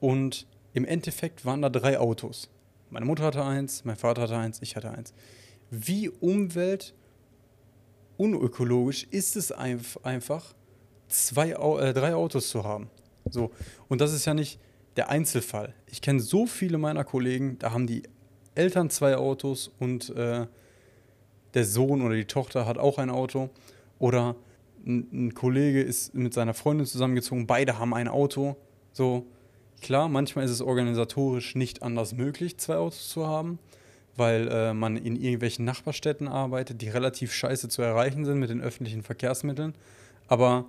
Und 0.00 0.46
im 0.72 0.84
Endeffekt 0.84 1.44
waren 1.44 1.62
da 1.62 1.68
drei 1.68 1.98
Autos. 1.98 2.48
Meine 2.88 3.06
Mutter 3.06 3.24
hatte 3.24 3.44
eins, 3.44 3.84
mein 3.84 3.96
Vater 3.96 4.22
hatte 4.22 4.36
eins, 4.36 4.60
ich 4.62 4.76
hatte 4.76 4.90
eins. 4.90 5.12
Wie 5.70 6.08
umwelt 6.08 6.94
unökologisch 8.16 9.06
ist 9.10 9.36
es 9.36 9.52
einfach, 9.52 10.54
zwei, 11.08 11.50
äh, 11.50 11.92
drei 11.92 12.14
Autos 12.14 12.50
zu 12.50 12.64
haben. 12.64 12.90
So. 13.28 13.50
Und 13.88 14.00
das 14.00 14.12
ist 14.12 14.24
ja 14.24 14.34
nicht 14.34 14.58
der 14.96 15.08
Einzelfall. 15.08 15.74
Ich 15.86 16.02
kenne 16.02 16.20
so 16.20 16.46
viele 16.46 16.78
meiner 16.78 17.04
Kollegen, 17.04 17.58
da 17.58 17.72
haben 17.72 17.86
die 17.86 18.02
Eltern 18.54 18.90
zwei 18.90 19.16
Autos 19.16 19.70
und 19.78 20.10
äh, 20.10 20.46
der 21.54 21.64
Sohn 21.64 22.02
oder 22.02 22.14
die 22.14 22.26
Tochter 22.26 22.66
hat 22.66 22.78
auch 22.78 22.98
ein 22.98 23.10
Auto. 23.10 23.50
Oder 23.98 24.36
ein, 24.86 25.34
Kollege 25.34 25.82
ist 25.82 26.14
mit 26.14 26.34
seiner 26.34 26.54
Freundin 26.54 26.86
zusammengezogen, 26.86 27.46
beide 27.46 27.78
haben 27.78 27.94
ein 27.94 28.08
Auto. 28.08 28.56
So, 28.92 29.26
klar, 29.80 30.08
manchmal 30.08 30.44
ist 30.44 30.50
es 30.50 30.60
organisatorisch 30.60 31.54
nicht 31.54 31.82
anders 31.82 32.14
möglich, 32.14 32.58
zwei 32.58 32.76
Autos 32.76 33.08
zu 33.08 33.26
haben, 33.26 33.58
weil 34.16 34.48
äh, 34.48 34.74
man 34.74 34.96
in 34.96 35.16
irgendwelchen 35.16 35.64
Nachbarstädten 35.64 36.28
arbeitet, 36.28 36.82
die 36.82 36.88
relativ 36.88 37.32
scheiße 37.32 37.68
zu 37.68 37.82
erreichen 37.82 38.24
sind 38.24 38.38
mit 38.38 38.50
den 38.50 38.60
öffentlichen 38.60 39.02
Verkehrsmitteln. 39.02 39.74
Aber 40.28 40.66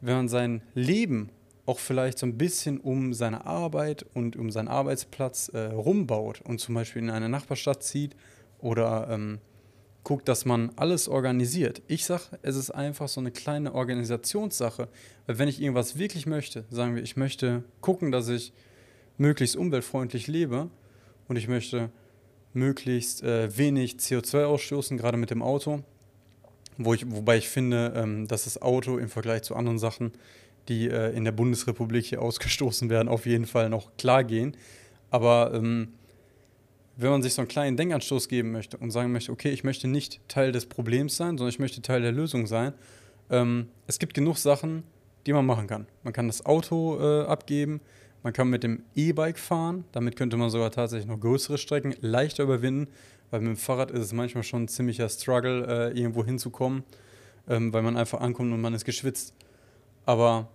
wenn 0.00 0.16
man 0.16 0.28
sein 0.28 0.62
Leben 0.74 1.30
auch 1.66 1.78
vielleicht 1.78 2.18
so 2.18 2.26
ein 2.26 2.38
bisschen 2.38 2.78
um 2.78 3.12
seine 3.12 3.44
Arbeit 3.44 4.06
und 4.14 4.36
um 4.36 4.50
seinen 4.50 4.68
Arbeitsplatz 4.68 5.48
äh, 5.48 5.58
rumbaut 5.58 6.40
und 6.42 6.60
zum 6.60 6.74
Beispiel 6.74 7.02
in 7.02 7.10
eine 7.10 7.28
Nachbarstadt 7.28 7.82
zieht 7.82 8.14
oder 8.58 9.08
ähm, 9.10 9.40
guckt, 10.06 10.28
dass 10.28 10.44
man 10.44 10.70
alles 10.76 11.08
organisiert. 11.08 11.82
Ich 11.88 12.04
sage, 12.04 12.38
es 12.42 12.54
ist 12.54 12.70
einfach 12.70 13.08
so 13.08 13.20
eine 13.20 13.32
kleine 13.32 13.74
Organisationssache. 13.74 14.86
Weil 15.26 15.38
wenn 15.40 15.48
ich 15.48 15.60
irgendwas 15.60 15.98
wirklich 15.98 16.26
möchte, 16.26 16.64
sagen 16.70 16.94
wir, 16.94 17.02
ich 17.02 17.16
möchte 17.16 17.64
gucken, 17.80 18.12
dass 18.12 18.28
ich 18.28 18.52
möglichst 19.18 19.56
umweltfreundlich 19.56 20.28
lebe 20.28 20.70
und 21.26 21.34
ich 21.34 21.48
möchte 21.48 21.90
möglichst 22.52 23.24
äh, 23.24 23.58
wenig 23.58 23.96
CO2 23.96 24.44
ausstoßen, 24.44 24.96
gerade 24.96 25.16
mit 25.16 25.30
dem 25.30 25.42
Auto. 25.42 25.82
Wo 26.78 26.94
ich, 26.94 27.10
wobei 27.10 27.38
ich 27.38 27.48
finde, 27.48 27.92
ähm, 27.96 28.28
dass 28.28 28.44
das 28.44 28.62
Auto 28.62 28.98
im 28.98 29.08
Vergleich 29.08 29.42
zu 29.42 29.56
anderen 29.56 29.80
Sachen 29.80 30.12
die 30.68 30.88
äh, 30.88 31.16
in 31.16 31.24
der 31.24 31.32
Bundesrepublik 31.32 32.06
hier 32.06 32.22
ausgestoßen 32.22 32.90
werden, 32.90 33.08
auf 33.08 33.26
jeden 33.26 33.46
Fall 33.46 33.70
noch 33.70 33.96
klar 33.96 34.22
gehen. 34.22 34.56
Aber 35.10 35.50
ähm, 35.52 35.94
wenn 36.96 37.10
man 37.10 37.22
sich 37.22 37.34
so 37.34 37.42
einen 37.42 37.48
kleinen 37.48 37.76
Denkanstoß 37.76 38.28
geben 38.28 38.52
möchte 38.52 38.78
und 38.78 38.90
sagen 38.90 39.12
möchte, 39.12 39.30
okay, 39.30 39.50
ich 39.50 39.64
möchte 39.64 39.86
nicht 39.86 40.20
Teil 40.28 40.50
des 40.52 40.66
Problems 40.66 41.16
sein, 41.16 41.36
sondern 41.36 41.50
ich 41.50 41.58
möchte 41.58 41.82
Teil 41.82 42.00
der 42.00 42.12
Lösung 42.12 42.46
sein, 42.46 42.72
ähm, 43.30 43.68
es 43.86 43.98
gibt 43.98 44.14
genug 44.14 44.38
Sachen, 44.38 44.82
die 45.26 45.32
man 45.32 45.44
machen 45.44 45.66
kann. 45.66 45.86
Man 46.04 46.12
kann 46.12 46.26
das 46.26 46.46
Auto 46.46 46.98
äh, 47.00 47.26
abgeben, 47.26 47.80
man 48.22 48.32
kann 48.32 48.48
mit 48.48 48.62
dem 48.62 48.82
E-Bike 48.94 49.38
fahren, 49.38 49.84
damit 49.92 50.16
könnte 50.16 50.36
man 50.36 50.50
sogar 50.50 50.70
tatsächlich 50.70 51.06
noch 51.06 51.20
größere 51.20 51.58
Strecken 51.58 51.94
leichter 52.00 52.44
überwinden, 52.44 52.88
weil 53.30 53.40
mit 53.40 53.50
dem 53.50 53.56
Fahrrad 53.56 53.90
ist 53.90 54.00
es 54.00 54.12
manchmal 54.12 54.42
schon 54.42 54.64
ein 54.64 54.68
ziemlicher 54.68 55.08
Struggle, 55.08 55.66
äh, 55.66 55.98
irgendwo 55.98 56.24
hinzukommen, 56.24 56.84
ähm, 57.48 57.72
weil 57.72 57.82
man 57.82 57.96
einfach 57.96 58.20
ankommt 58.20 58.52
und 58.52 58.60
man 58.60 58.74
ist 58.74 58.84
geschwitzt. 58.84 59.34
Aber 60.06 60.48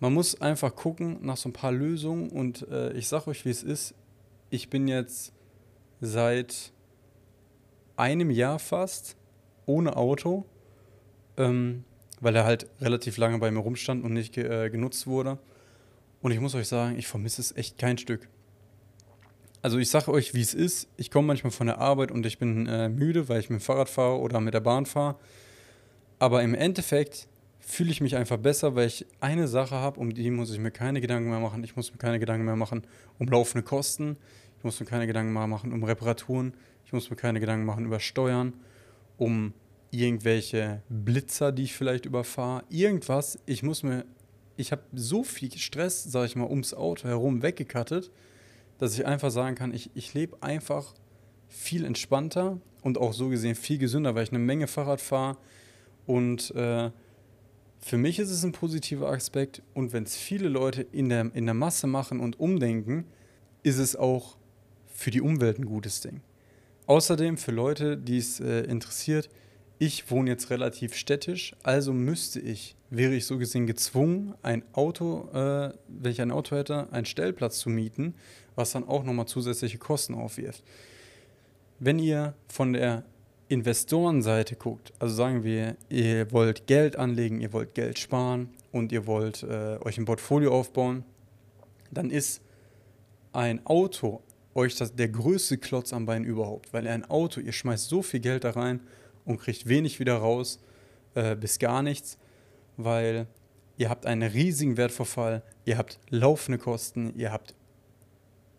man 0.00 0.12
muss 0.12 0.40
einfach 0.40 0.74
gucken 0.76 1.18
nach 1.22 1.36
so 1.36 1.48
ein 1.48 1.52
paar 1.52 1.72
Lösungen 1.72 2.28
und 2.28 2.68
äh, 2.68 2.92
ich 2.92 3.08
sag 3.08 3.26
euch, 3.26 3.44
wie 3.44 3.50
es 3.50 3.62
ist. 3.62 3.94
Ich 4.50 4.70
bin 4.70 4.88
jetzt 4.88 5.32
seit 6.00 6.72
einem 7.96 8.30
Jahr 8.30 8.58
fast 8.58 9.16
ohne 9.66 9.96
Auto, 9.96 10.44
ähm, 11.36 11.84
weil 12.20 12.34
er 12.36 12.44
halt 12.44 12.66
relativ 12.80 13.16
lange 13.16 13.38
bei 13.38 13.50
mir 13.50 13.60
rumstand 13.60 14.04
und 14.04 14.12
nicht 14.12 14.34
ge 14.34 14.66
äh, 14.66 14.70
genutzt 14.70 15.06
wurde. 15.06 15.38
Und 16.20 16.32
ich 16.32 16.40
muss 16.40 16.54
euch 16.54 16.68
sagen, 16.68 16.98
ich 16.98 17.06
vermisse 17.06 17.40
es 17.40 17.56
echt 17.56 17.78
kein 17.78 17.98
Stück. 17.98 18.28
Also 19.62 19.78
ich 19.78 19.90
sage 19.90 20.10
euch, 20.10 20.34
wie 20.34 20.40
es 20.40 20.54
ist. 20.54 20.88
Ich 20.96 21.10
komme 21.10 21.26
manchmal 21.26 21.50
von 21.50 21.66
der 21.66 21.78
Arbeit 21.78 22.10
und 22.10 22.24
ich 22.26 22.38
bin 22.38 22.66
äh, 22.66 22.88
müde, 22.88 23.28
weil 23.28 23.40
ich 23.40 23.50
mit 23.50 23.60
dem 23.60 23.62
Fahrrad 23.62 23.88
fahre 23.88 24.18
oder 24.18 24.40
mit 24.40 24.54
der 24.54 24.60
Bahn 24.60 24.86
fahre. 24.86 25.16
Aber 26.18 26.42
im 26.42 26.54
Endeffekt 26.54 27.28
fühle 27.60 27.90
ich 27.90 28.00
mich 28.00 28.16
einfach 28.16 28.38
besser, 28.38 28.74
weil 28.74 28.86
ich 28.86 29.06
eine 29.20 29.46
Sache 29.46 29.74
habe, 29.74 30.00
um 30.00 30.14
die 30.14 30.30
muss 30.30 30.50
ich 30.50 30.58
mir 30.58 30.70
keine 30.70 31.00
Gedanken 31.00 31.30
mehr 31.30 31.40
machen. 31.40 31.62
Ich 31.64 31.76
muss 31.76 31.92
mir 31.92 31.98
keine 31.98 32.18
Gedanken 32.18 32.44
mehr 32.44 32.56
machen 32.56 32.82
um 33.18 33.26
laufende 33.26 33.62
Kosten. 33.62 34.16
Ich 34.58 34.64
muss 34.64 34.80
mir 34.80 34.86
keine 34.86 35.06
Gedanken 35.06 35.32
machen 35.32 35.72
um 35.72 35.84
Reparaturen. 35.84 36.54
Ich 36.84 36.92
muss 36.92 37.10
mir 37.10 37.16
keine 37.16 37.40
Gedanken 37.40 37.64
machen 37.64 37.84
über 37.84 38.00
Steuern, 38.00 38.54
um 39.16 39.52
irgendwelche 39.90 40.82
Blitzer, 40.88 41.52
die 41.52 41.64
ich 41.64 41.74
vielleicht 41.74 42.06
überfahre. 42.06 42.64
Irgendwas. 42.68 43.38
Ich 43.46 43.62
muss 43.62 43.82
mir, 43.82 44.04
ich 44.56 44.72
habe 44.72 44.82
so 44.92 45.22
viel 45.22 45.56
Stress, 45.56 46.04
sage 46.04 46.26
ich 46.26 46.36
mal, 46.36 46.48
ums 46.48 46.74
Auto 46.74 47.08
herum 47.08 47.42
weggekattet, 47.42 48.10
dass 48.78 48.94
ich 48.94 49.06
einfach 49.06 49.30
sagen 49.30 49.54
kann, 49.54 49.72
ich, 49.72 49.90
ich 49.94 50.14
lebe 50.14 50.42
einfach 50.42 50.94
viel 51.48 51.84
entspannter 51.84 52.60
und 52.82 52.98
auch 52.98 53.12
so 53.12 53.28
gesehen 53.28 53.54
viel 53.54 53.78
gesünder, 53.78 54.14
weil 54.14 54.24
ich 54.24 54.30
eine 54.30 54.38
Menge 54.38 54.66
Fahrrad 54.66 55.00
fahre 55.00 55.38
und 56.06 56.54
äh, 56.54 56.90
für 57.80 57.96
mich 57.96 58.18
ist 58.18 58.30
es 58.30 58.44
ein 58.44 58.52
positiver 58.52 59.08
Aspekt 59.10 59.62
und 59.74 59.92
wenn 59.92 60.02
es 60.02 60.16
viele 60.16 60.48
Leute 60.48 60.82
in 60.82 61.08
der, 61.08 61.30
in 61.34 61.46
der 61.46 61.54
Masse 61.54 61.86
machen 61.86 62.20
und 62.20 62.38
umdenken, 62.38 63.06
ist 63.62 63.78
es 63.78 63.96
auch 63.96 64.36
für 64.98 65.12
die 65.12 65.20
Umwelt 65.20 65.60
ein 65.60 65.64
gutes 65.64 66.00
Ding. 66.00 66.22
Außerdem 66.86 67.36
für 67.36 67.52
Leute, 67.52 67.96
die 67.96 68.18
es 68.18 68.40
äh, 68.40 68.62
interessiert, 68.62 69.28
ich 69.78 70.10
wohne 70.10 70.30
jetzt 70.30 70.50
relativ 70.50 70.96
städtisch, 70.96 71.54
also 71.62 71.92
müsste 71.92 72.40
ich, 72.40 72.74
wäre 72.90 73.14
ich 73.14 73.24
so 73.24 73.38
gesehen 73.38 73.68
gezwungen, 73.68 74.34
ein 74.42 74.64
Auto, 74.72 75.28
äh, 75.32 75.72
wenn 75.86 76.10
ich 76.10 76.20
ein 76.20 76.32
Auto 76.32 76.56
hätte, 76.56 76.92
einen 76.92 77.04
Stellplatz 77.04 77.60
zu 77.60 77.70
mieten, 77.70 78.16
was 78.56 78.72
dann 78.72 78.88
auch 78.88 79.04
nochmal 79.04 79.26
zusätzliche 79.26 79.78
Kosten 79.78 80.14
aufwirft. 80.14 80.64
Wenn 81.78 82.00
ihr 82.00 82.34
von 82.48 82.72
der 82.72 83.04
Investorenseite 83.46 84.56
guckt, 84.56 84.92
also 84.98 85.14
sagen 85.14 85.44
wir, 85.44 85.76
ihr 85.88 86.32
wollt 86.32 86.66
Geld 86.66 86.96
anlegen, 86.96 87.40
ihr 87.40 87.52
wollt 87.52 87.76
Geld 87.76 88.00
sparen 88.00 88.50
und 88.72 88.90
ihr 88.90 89.06
wollt 89.06 89.44
äh, 89.44 89.78
euch 89.80 89.96
ein 89.96 90.06
Portfolio 90.06 90.52
aufbauen, 90.58 91.04
dann 91.92 92.10
ist 92.10 92.42
ein 93.32 93.64
Auto 93.64 94.22
euch 94.58 94.76
das, 94.76 94.94
der 94.94 95.08
größte 95.08 95.56
Klotz 95.56 95.92
am 95.92 96.04
Bein 96.04 96.24
überhaupt. 96.24 96.72
Weil 96.72 96.86
ein 96.86 97.04
Auto, 97.08 97.40
ihr 97.40 97.52
schmeißt 97.52 97.88
so 97.88 98.02
viel 98.02 98.20
Geld 98.20 98.44
da 98.44 98.50
rein 98.50 98.80
und 99.24 99.38
kriegt 99.38 99.68
wenig 99.68 100.00
wieder 100.00 100.16
raus, 100.16 100.60
äh, 101.14 101.36
bis 101.36 101.58
gar 101.58 101.82
nichts, 101.82 102.18
weil 102.76 103.26
ihr 103.76 103.88
habt 103.88 104.04
einen 104.04 104.30
riesigen 104.30 104.76
Wertverfall, 104.76 105.42
ihr 105.64 105.78
habt 105.78 105.98
laufende 106.10 106.58
Kosten, 106.58 107.14
ihr 107.16 107.32
habt 107.32 107.54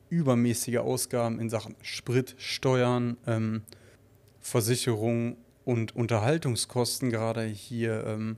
übermäßige 0.10 0.78
Ausgaben 0.78 1.40
in 1.40 1.50
Sachen 1.50 1.76
Sprit, 1.82 2.36
Steuern, 2.38 3.18
ähm, 3.28 3.62
Versicherung 4.40 5.38
und 5.66 5.96
Unterhaltungskosten, 5.96 7.12
gerade 7.12 7.44
hier 7.44 8.06
ähm, 8.08 8.38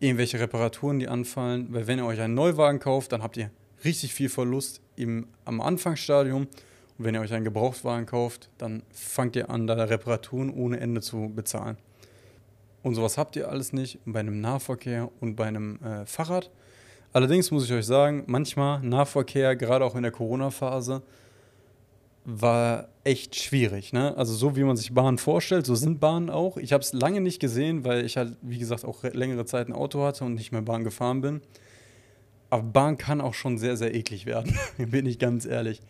irgendwelche 0.00 0.38
Reparaturen, 0.38 0.98
die 0.98 1.08
anfallen. 1.08 1.68
Weil 1.70 1.86
wenn 1.86 1.98
ihr 1.98 2.04
euch 2.04 2.20
einen 2.20 2.34
Neuwagen 2.34 2.78
kauft, 2.78 3.12
dann 3.12 3.22
habt 3.22 3.36
ihr 3.36 3.50
richtig 3.84 4.14
viel 4.14 4.28
Verlust 4.28 4.80
im, 4.96 5.28
am 5.44 5.60
Anfangsstadium. 5.60 6.48
Und 6.98 7.04
wenn 7.04 7.14
ihr 7.14 7.20
euch 7.20 7.32
einen 7.32 7.44
Gebrauchtwagen 7.44 8.06
kauft, 8.06 8.50
dann 8.58 8.82
fangt 8.90 9.36
ihr 9.36 9.50
an, 9.50 9.66
da 9.66 9.74
Reparaturen 9.74 10.50
ohne 10.50 10.80
Ende 10.80 11.00
zu 11.00 11.32
bezahlen. 11.34 11.76
Und 12.82 12.94
sowas 12.94 13.16
habt 13.16 13.36
ihr 13.36 13.48
alles 13.48 13.72
nicht 13.72 13.98
bei 14.04 14.20
einem 14.20 14.40
Nahverkehr 14.40 15.10
und 15.20 15.36
bei 15.36 15.46
einem 15.46 15.78
äh, 15.82 16.04
Fahrrad. 16.06 16.50
Allerdings 17.12 17.50
muss 17.50 17.64
ich 17.64 17.72
euch 17.72 17.86
sagen, 17.86 18.24
manchmal 18.26 18.80
Nahverkehr, 18.80 19.54
gerade 19.54 19.84
auch 19.84 19.94
in 19.94 20.02
der 20.02 20.12
Corona-Phase, 20.12 21.02
war 22.24 22.88
echt 23.04 23.36
schwierig. 23.36 23.92
Ne? 23.92 24.16
Also 24.16 24.34
so 24.34 24.56
wie 24.56 24.62
man 24.62 24.76
sich 24.76 24.94
Bahnen 24.94 25.18
vorstellt, 25.18 25.66
so 25.66 25.74
sind 25.74 26.00
Bahnen 26.00 26.30
auch. 26.30 26.56
Ich 26.56 26.72
habe 26.72 26.82
es 26.82 26.92
lange 26.92 27.20
nicht 27.20 27.40
gesehen, 27.40 27.84
weil 27.84 28.04
ich 28.04 28.16
halt, 28.16 28.36
wie 28.42 28.58
gesagt, 28.58 28.84
auch 28.84 29.02
längere 29.02 29.44
Zeit 29.44 29.68
ein 29.68 29.72
Auto 29.72 30.02
hatte 30.04 30.24
und 30.24 30.34
nicht 30.34 30.52
mehr 30.52 30.62
Bahn 30.62 30.84
gefahren 30.84 31.20
bin. 31.20 31.40
Aber 32.50 32.62
Bahn 32.62 32.98
kann 32.98 33.20
auch 33.20 33.34
schon 33.34 33.58
sehr, 33.58 33.76
sehr 33.76 33.94
eklig 33.94 34.26
werden, 34.26 34.56
bin 34.78 35.06
ich 35.06 35.18
ganz 35.18 35.46
ehrlich. 35.46 35.80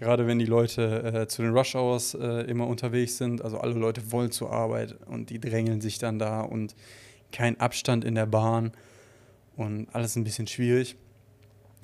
Gerade 0.00 0.26
wenn 0.26 0.38
die 0.38 0.46
Leute 0.46 1.02
äh, 1.12 1.28
zu 1.28 1.42
den 1.42 1.54
Rush 1.54 1.74
Hours 1.74 2.14
äh, 2.14 2.46
immer 2.50 2.66
unterwegs 2.66 3.18
sind, 3.18 3.44
also 3.44 3.58
alle 3.58 3.74
Leute 3.74 4.10
wollen 4.10 4.30
zur 4.30 4.50
Arbeit 4.50 4.96
und 5.06 5.28
die 5.28 5.38
drängeln 5.38 5.82
sich 5.82 5.98
dann 5.98 6.18
da 6.18 6.40
und 6.40 6.74
kein 7.32 7.60
Abstand 7.60 8.06
in 8.06 8.14
der 8.14 8.24
Bahn 8.24 8.72
und 9.56 9.88
alles 9.92 10.16
ein 10.16 10.24
bisschen 10.24 10.46
schwierig. 10.46 10.96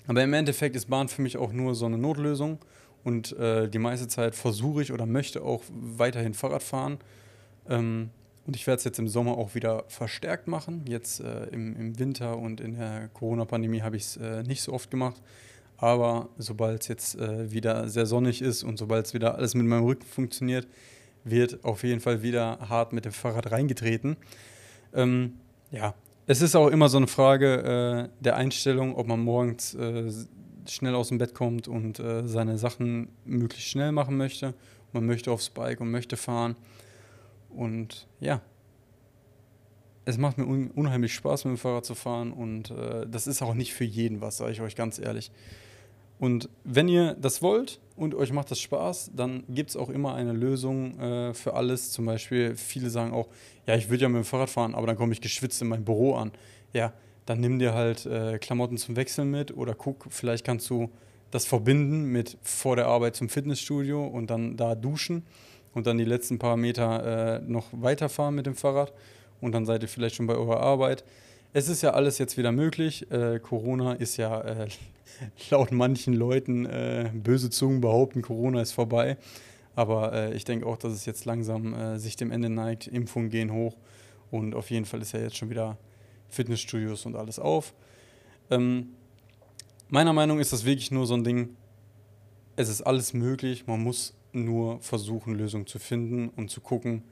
Aber 0.06 0.22
im 0.22 0.32
Endeffekt 0.32 0.76
ist 0.76 0.88
Bahn 0.88 1.08
für 1.08 1.20
mich 1.20 1.36
auch 1.36 1.52
nur 1.52 1.74
so 1.74 1.84
eine 1.84 1.98
Notlösung 1.98 2.58
und 3.04 3.36
äh, 3.36 3.68
die 3.68 3.78
meiste 3.78 4.08
Zeit 4.08 4.34
versuche 4.34 4.80
ich 4.80 4.94
oder 4.94 5.04
möchte 5.04 5.42
auch 5.42 5.62
weiterhin 5.68 6.32
Fahrrad 6.32 6.62
fahren. 6.62 6.96
Ähm, 7.68 8.08
und 8.46 8.56
ich 8.56 8.66
werde 8.66 8.78
es 8.78 8.84
jetzt 8.84 8.98
im 8.98 9.08
Sommer 9.08 9.36
auch 9.36 9.54
wieder 9.54 9.84
verstärkt 9.88 10.48
machen. 10.48 10.86
Jetzt 10.88 11.20
äh, 11.20 11.48
im, 11.48 11.76
im 11.76 11.98
Winter 11.98 12.38
und 12.38 12.62
in 12.62 12.78
der 12.78 13.10
Corona-Pandemie 13.12 13.82
habe 13.82 13.98
ich 13.98 14.04
es 14.04 14.16
äh, 14.16 14.42
nicht 14.42 14.62
so 14.62 14.72
oft 14.72 14.90
gemacht. 14.90 15.20
Aber 15.78 16.28
sobald 16.38 16.82
es 16.82 16.88
jetzt 16.88 17.14
äh, 17.16 17.50
wieder 17.50 17.88
sehr 17.88 18.06
sonnig 18.06 18.40
ist 18.40 18.62
und 18.62 18.78
sobald 18.78 19.06
es 19.06 19.14
wieder 19.14 19.34
alles 19.34 19.54
mit 19.54 19.66
meinem 19.66 19.84
Rücken 19.84 20.06
funktioniert, 20.06 20.66
wird 21.24 21.64
auf 21.64 21.82
jeden 21.82 22.00
Fall 22.00 22.22
wieder 22.22 22.58
hart 22.68 22.92
mit 22.92 23.04
dem 23.04 23.12
Fahrrad 23.12 23.50
reingetreten. 23.50 24.16
Ähm, 24.94 25.34
ja, 25.70 25.94
es 26.26 26.40
ist 26.40 26.56
auch 26.56 26.68
immer 26.68 26.88
so 26.88 26.96
eine 26.96 27.06
Frage 27.06 28.08
äh, 28.10 28.22
der 28.22 28.36
Einstellung, 28.36 28.96
ob 28.96 29.06
man 29.06 29.20
morgens 29.20 29.74
äh, 29.74 30.10
schnell 30.66 30.94
aus 30.94 31.08
dem 31.08 31.18
Bett 31.18 31.34
kommt 31.34 31.68
und 31.68 32.00
äh, 32.00 32.26
seine 32.26 32.58
Sachen 32.58 33.08
möglichst 33.24 33.68
schnell 33.68 33.92
machen 33.92 34.16
möchte. 34.16 34.54
Man 34.92 35.04
möchte 35.06 35.30
aufs 35.30 35.50
Bike 35.50 35.80
und 35.80 35.90
möchte 35.90 36.16
fahren. 36.16 36.56
Und 37.50 38.06
ja, 38.20 38.40
es 40.04 40.18
macht 40.18 40.38
mir 40.38 40.46
un 40.46 40.70
unheimlich 40.70 41.14
Spaß, 41.14 41.44
mit 41.44 41.56
dem 41.56 41.58
Fahrrad 41.58 41.84
zu 41.84 41.94
fahren. 41.94 42.32
Und 42.32 42.70
äh, 42.70 43.06
das 43.08 43.26
ist 43.26 43.42
auch 43.42 43.54
nicht 43.54 43.74
für 43.74 43.84
jeden 43.84 44.20
was, 44.20 44.38
sage 44.38 44.52
ich 44.52 44.60
euch 44.60 44.76
ganz 44.76 44.98
ehrlich. 44.98 45.30
Und 46.18 46.48
wenn 46.64 46.88
ihr 46.88 47.14
das 47.14 47.42
wollt 47.42 47.80
und 47.94 48.14
euch 48.14 48.32
macht 48.32 48.50
das 48.50 48.60
Spaß, 48.60 49.10
dann 49.14 49.44
gibt 49.48 49.70
es 49.70 49.76
auch 49.76 49.90
immer 49.90 50.14
eine 50.14 50.32
Lösung 50.32 50.98
äh, 50.98 51.34
für 51.34 51.54
alles. 51.54 51.90
Zum 51.90 52.06
Beispiel, 52.06 52.56
viele 52.56 52.90
sagen 52.90 53.12
auch, 53.12 53.28
ja, 53.66 53.74
ich 53.74 53.90
würde 53.90 54.02
ja 54.02 54.08
mit 54.08 54.22
dem 54.22 54.24
Fahrrad 54.24 54.50
fahren, 54.50 54.74
aber 54.74 54.86
dann 54.86 54.96
komme 54.96 55.12
ich 55.12 55.20
geschwitzt 55.20 55.60
in 55.60 55.68
mein 55.68 55.84
Büro 55.84 56.14
an. 56.14 56.32
Ja, 56.72 56.92
dann 57.26 57.40
nimm 57.40 57.58
dir 57.58 57.74
halt 57.74 58.06
äh, 58.06 58.38
Klamotten 58.38 58.78
zum 58.78 58.96
Wechseln 58.96 59.30
mit 59.30 59.54
oder 59.56 59.74
guck, 59.74 60.06
vielleicht 60.10 60.44
kannst 60.44 60.70
du 60.70 60.90
das 61.30 61.44
verbinden 61.44 62.04
mit 62.12 62.38
vor 62.40 62.76
der 62.76 62.86
Arbeit 62.86 63.16
zum 63.16 63.28
Fitnessstudio 63.28 64.06
und 64.06 64.30
dann 64.30 64.56
da 64.56 64.74
duschen 64.74 65.24
und 65.74 65.86
dann 65.86 65.98
die 65.98 66.04
letzten 66.04 66.38
paar 66.38 66.56
Meter 66.56 67.36
äh, 67.36 67.40
noch 67.40 67.66
weiterfahren 67.72 68.34
mit 68.34 68.46
dem 68.46 68.54
Fahrrad 68.54 68.92
und 69.40 69.52
dann 69.52 69.66
seid 69.66 69.82
ihr 69.82 69.88
vielleicht 69.88 70.14
schon 70.14 70.26
bei 70.26 70.34
eurer 70.34 70.60
Arbeit. 70.60 71.04
Es 71.52 71.68
ist 71.68 71.82
ja 71.82 71.90
alles 71.92 72.18
jetzt 72.18 72.36
wieder 72.36 72.52
möglich. 72.52 73.10
Äh, 73.10 73.40
Corona 73.40 73.94
ist 73.94 74.16
ja 74.16 74.40
äh, 74.40 74.68
laut 75.50 75.72
manchen 75.72 76.14
Leuten, 76.14 76.66
äh, 76.66 77.10
böse 77.14 77.50
Zungen 77.50 77.80
behaupten, 77.80 78.22
Corona 78.22 78.60
ist 78.60 78.72
vorbei. 78.72 79.16
Aber 79.74 80.12
äh, 80.12 80.34
ich 80.34 80.44
denke 80.44 80.66
auch, 80.66 80.76
dass 80.76 80.92
es 80.92 81.06
jetzt 81.06 81.24
langsam 81.24 81.98
sich 81.98 82.16
dem 82.16 82.30
Ende 82.30 82.48
neigt. 82.48 82.86
Impfungen 82.86 83.30
gehen 83.30 83.52
hoch 83.52 83.76
und 84.30 84.54
auf 84.54 84.70
jeden 84.70 84.86
Fall 84.86 85.02
ist 85.02 85.12
ja 85.12 85.20
jetzt 85.20 85.36
schon 85.36 85.50
wieder 85.50 85.78
Fitnessstudios 86.28 87.06
und 87.06 87.16
alles 87.16 87.38
auf. 87.38 87.74
Ähm, 88.50 88.90
meiner 89.88 90.12
Meinung 90.12 90.40
ist 90.40 90.52
das 90.52 90.64
wirklich 90.64 90.90
nur 90.90 91.06
so 91.06 91.14
ein 91.14 91.24
Ding, 91.24 91.56
es 92.56 92.68
ist 92.68 92.82
alles 92.82 93.12
möglich, 93.12 93.66
man 93.66 93.82
muss 93.82 94.14
nur 94.32 94.80
versuchen, 94.80 95.34
Lösungen 95.34 95.66
zu 95.66 95.78
finden 95.78 96.28
und 96.30 96.50
zu 96.50 96.60
gucken, 96.60 97.02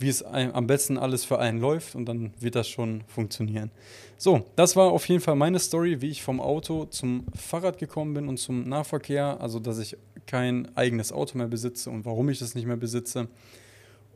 wie 0.00 0.08
es 0.08 0.22
am 0.22 0.66
besten 0.66 0.96
alles 0.96 1.24
für 1.24 1.38
einen 1.38 1.60
läuft 1.60 1.94
und 1.94 2.06
dann 2.06 2.32
wird 2.40 2.54
das 2.54 2.68
schon 2.68 3.04
funktionieren. 3.06 3.70
So, 4.16 4.46
das 4.56 4.74
war 4.74 4.90
auf 4.90 5.06
jeden 5.08 5.20
Fall 5.20 5.36
meine 5.36 5.58
Story, 5.58 6.00
wie 6.00 6.08
ich 6.08 6.22
vom 6.22 6.40
Auto 6.40 6.86
zum 6.86 7.26
Fahrrad 7.34 7.78
gekommen 7.78 8.14
bin 8.14 8.26
und 8.26 8.38
zum 8.38 8.66
Nahverkehr, 8.66 9.38
also 9.40 9.60
dass 9.60 9.78
ich 9.78 9.98
kein 10.26 10.74
eigenes 10.74 11.12
Auto 11.12 11.36
mehr 11.36 11.48
besitze 11.48 11.90
und 11.90 12.06
warum 12.06 12.30
ich 12.30 12.38
das 12.38 12.54
nicht 12.54 12.66
mehr 12.66 12.78
besitze. 12.78 13.28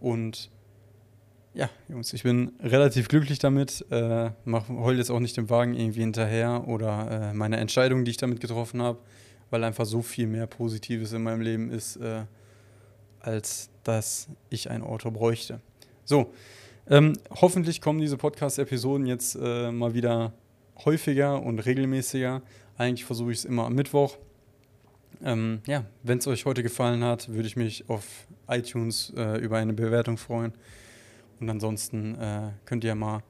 Und 0.01 0.51
ja, 1.53 1.69
Jungs, 1.89 2.15
ich 2.15 2.23
bin 2.23 2.53
relativ 2.61 3.09
glücklich 3.09 3.39
damit. 3.39 3.85
Äh, 3.91 4.31
heul 4.47 4.97
jetzt 4.97 5.11
auch 5.11 5.21
nicht 5.21 5.37
dem 5.37 5.51
Wagen 5.51 5.75
irgendwie 5.75 6.01
hinterher 6.01 6.67
oder 6.67 7.31
äh, 7.31 7.35
meine 7.35 7.59
Entscheidung, 7.59 8.05
die 8.05 8.11
ich 8.11 8.17
damit 8.17 8.41
getroffen 8.41 8.81
habe, 8.81 8.99
weil 9.51 9.63
einfach 9.65 9.85
so 9.85 10.01
viel 10.01 10.27
mehr 10.27 10.47
Positives 10.47 11.13
in 11.13 11.23
meinem 11.23 11.43
Leben 11.43 11.71
ist, 11.71 11.97
äh, 11.97 12.25
als 13.21 13.71
dass 13.85 14.29
ich 14.51 14.71
ein 14.71 14.83
Auto 14.83 15.11
bräuchte. 15.11 15.61
So, 16.05 16.33
ähm, 16.89 17.15
hoffentlich 17.31 17.81
kommen 17.81 17.99
diese 17.99 18.17
Podcast-Episoden 18.17 19.07
jetzt 19.07 19.39
äh, 19.41 19.71
mal 19.71 19.95
wieder 19.95 20.33
häufiger 20.85 21.43
und 21.43 21.61
regelmäßiger. 21.61 22.43
Eigentlich 22.77 23.05
versuche 23.05 23.33
ich 23.33 23.39
es 23.39 23.45
immer 23.45 23.65
am 23.67 23.75
Mittwoch. 23.75 24.19
Ähm, 25.23 25.61
ja, 25.67 25.85
wenn 26.03 26.19
es 26.19 26.27
euch 26.27 26.45
heute 26.45 26.63
gefallen 26.63 27.05
hat, 27.05 27.29
würde 27.29 27.47
ich 27.47 27.57
mich 27.57 27.89
auf 27.89 28.27
iTunes 28.49 29.13
äh, 29.17 29.39
über 29.39 29.59
eine 29.59 29.73
Bewertung 29.73 30.19
freuen. 30.19 30.53
Und 31.41 31.49
ansonsten 31.49 32.15
äh, 32.17 32.51
könnt 32.65 32.85
ihr 32.85 32.95
mal 32.95 33.23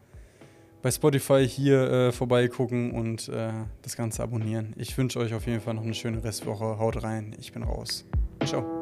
bei 0.82 0.90
Spotify 0.90 1.46
hier 1.48 1.90
äh, 1.90 2.12
vorbeigucken 2.12 2.90
und 2.90 3.28
äh, 3.28 3.52
das 3.82 3.96
Ganze 3.96 4.22
abonnieren. 4.22 4.74
Ich 4.76 4.96
wünsche 4.98 5.18
euch 5.18 5.32
auf 5.32 5.46
jeden 5.46 5.60
Fall 5.60 5.74
noch 5.74 5.82
eine 5.82 5.94
schöne 5.94 6.22
Restwoche. 6.22 6.78
Haut 6.78 7.02
rein, 7.02 7.34
ich 7.38 7.52
bin 7.52 7.62
raus. 7.62 8.04
Ciao. 8.44 8.73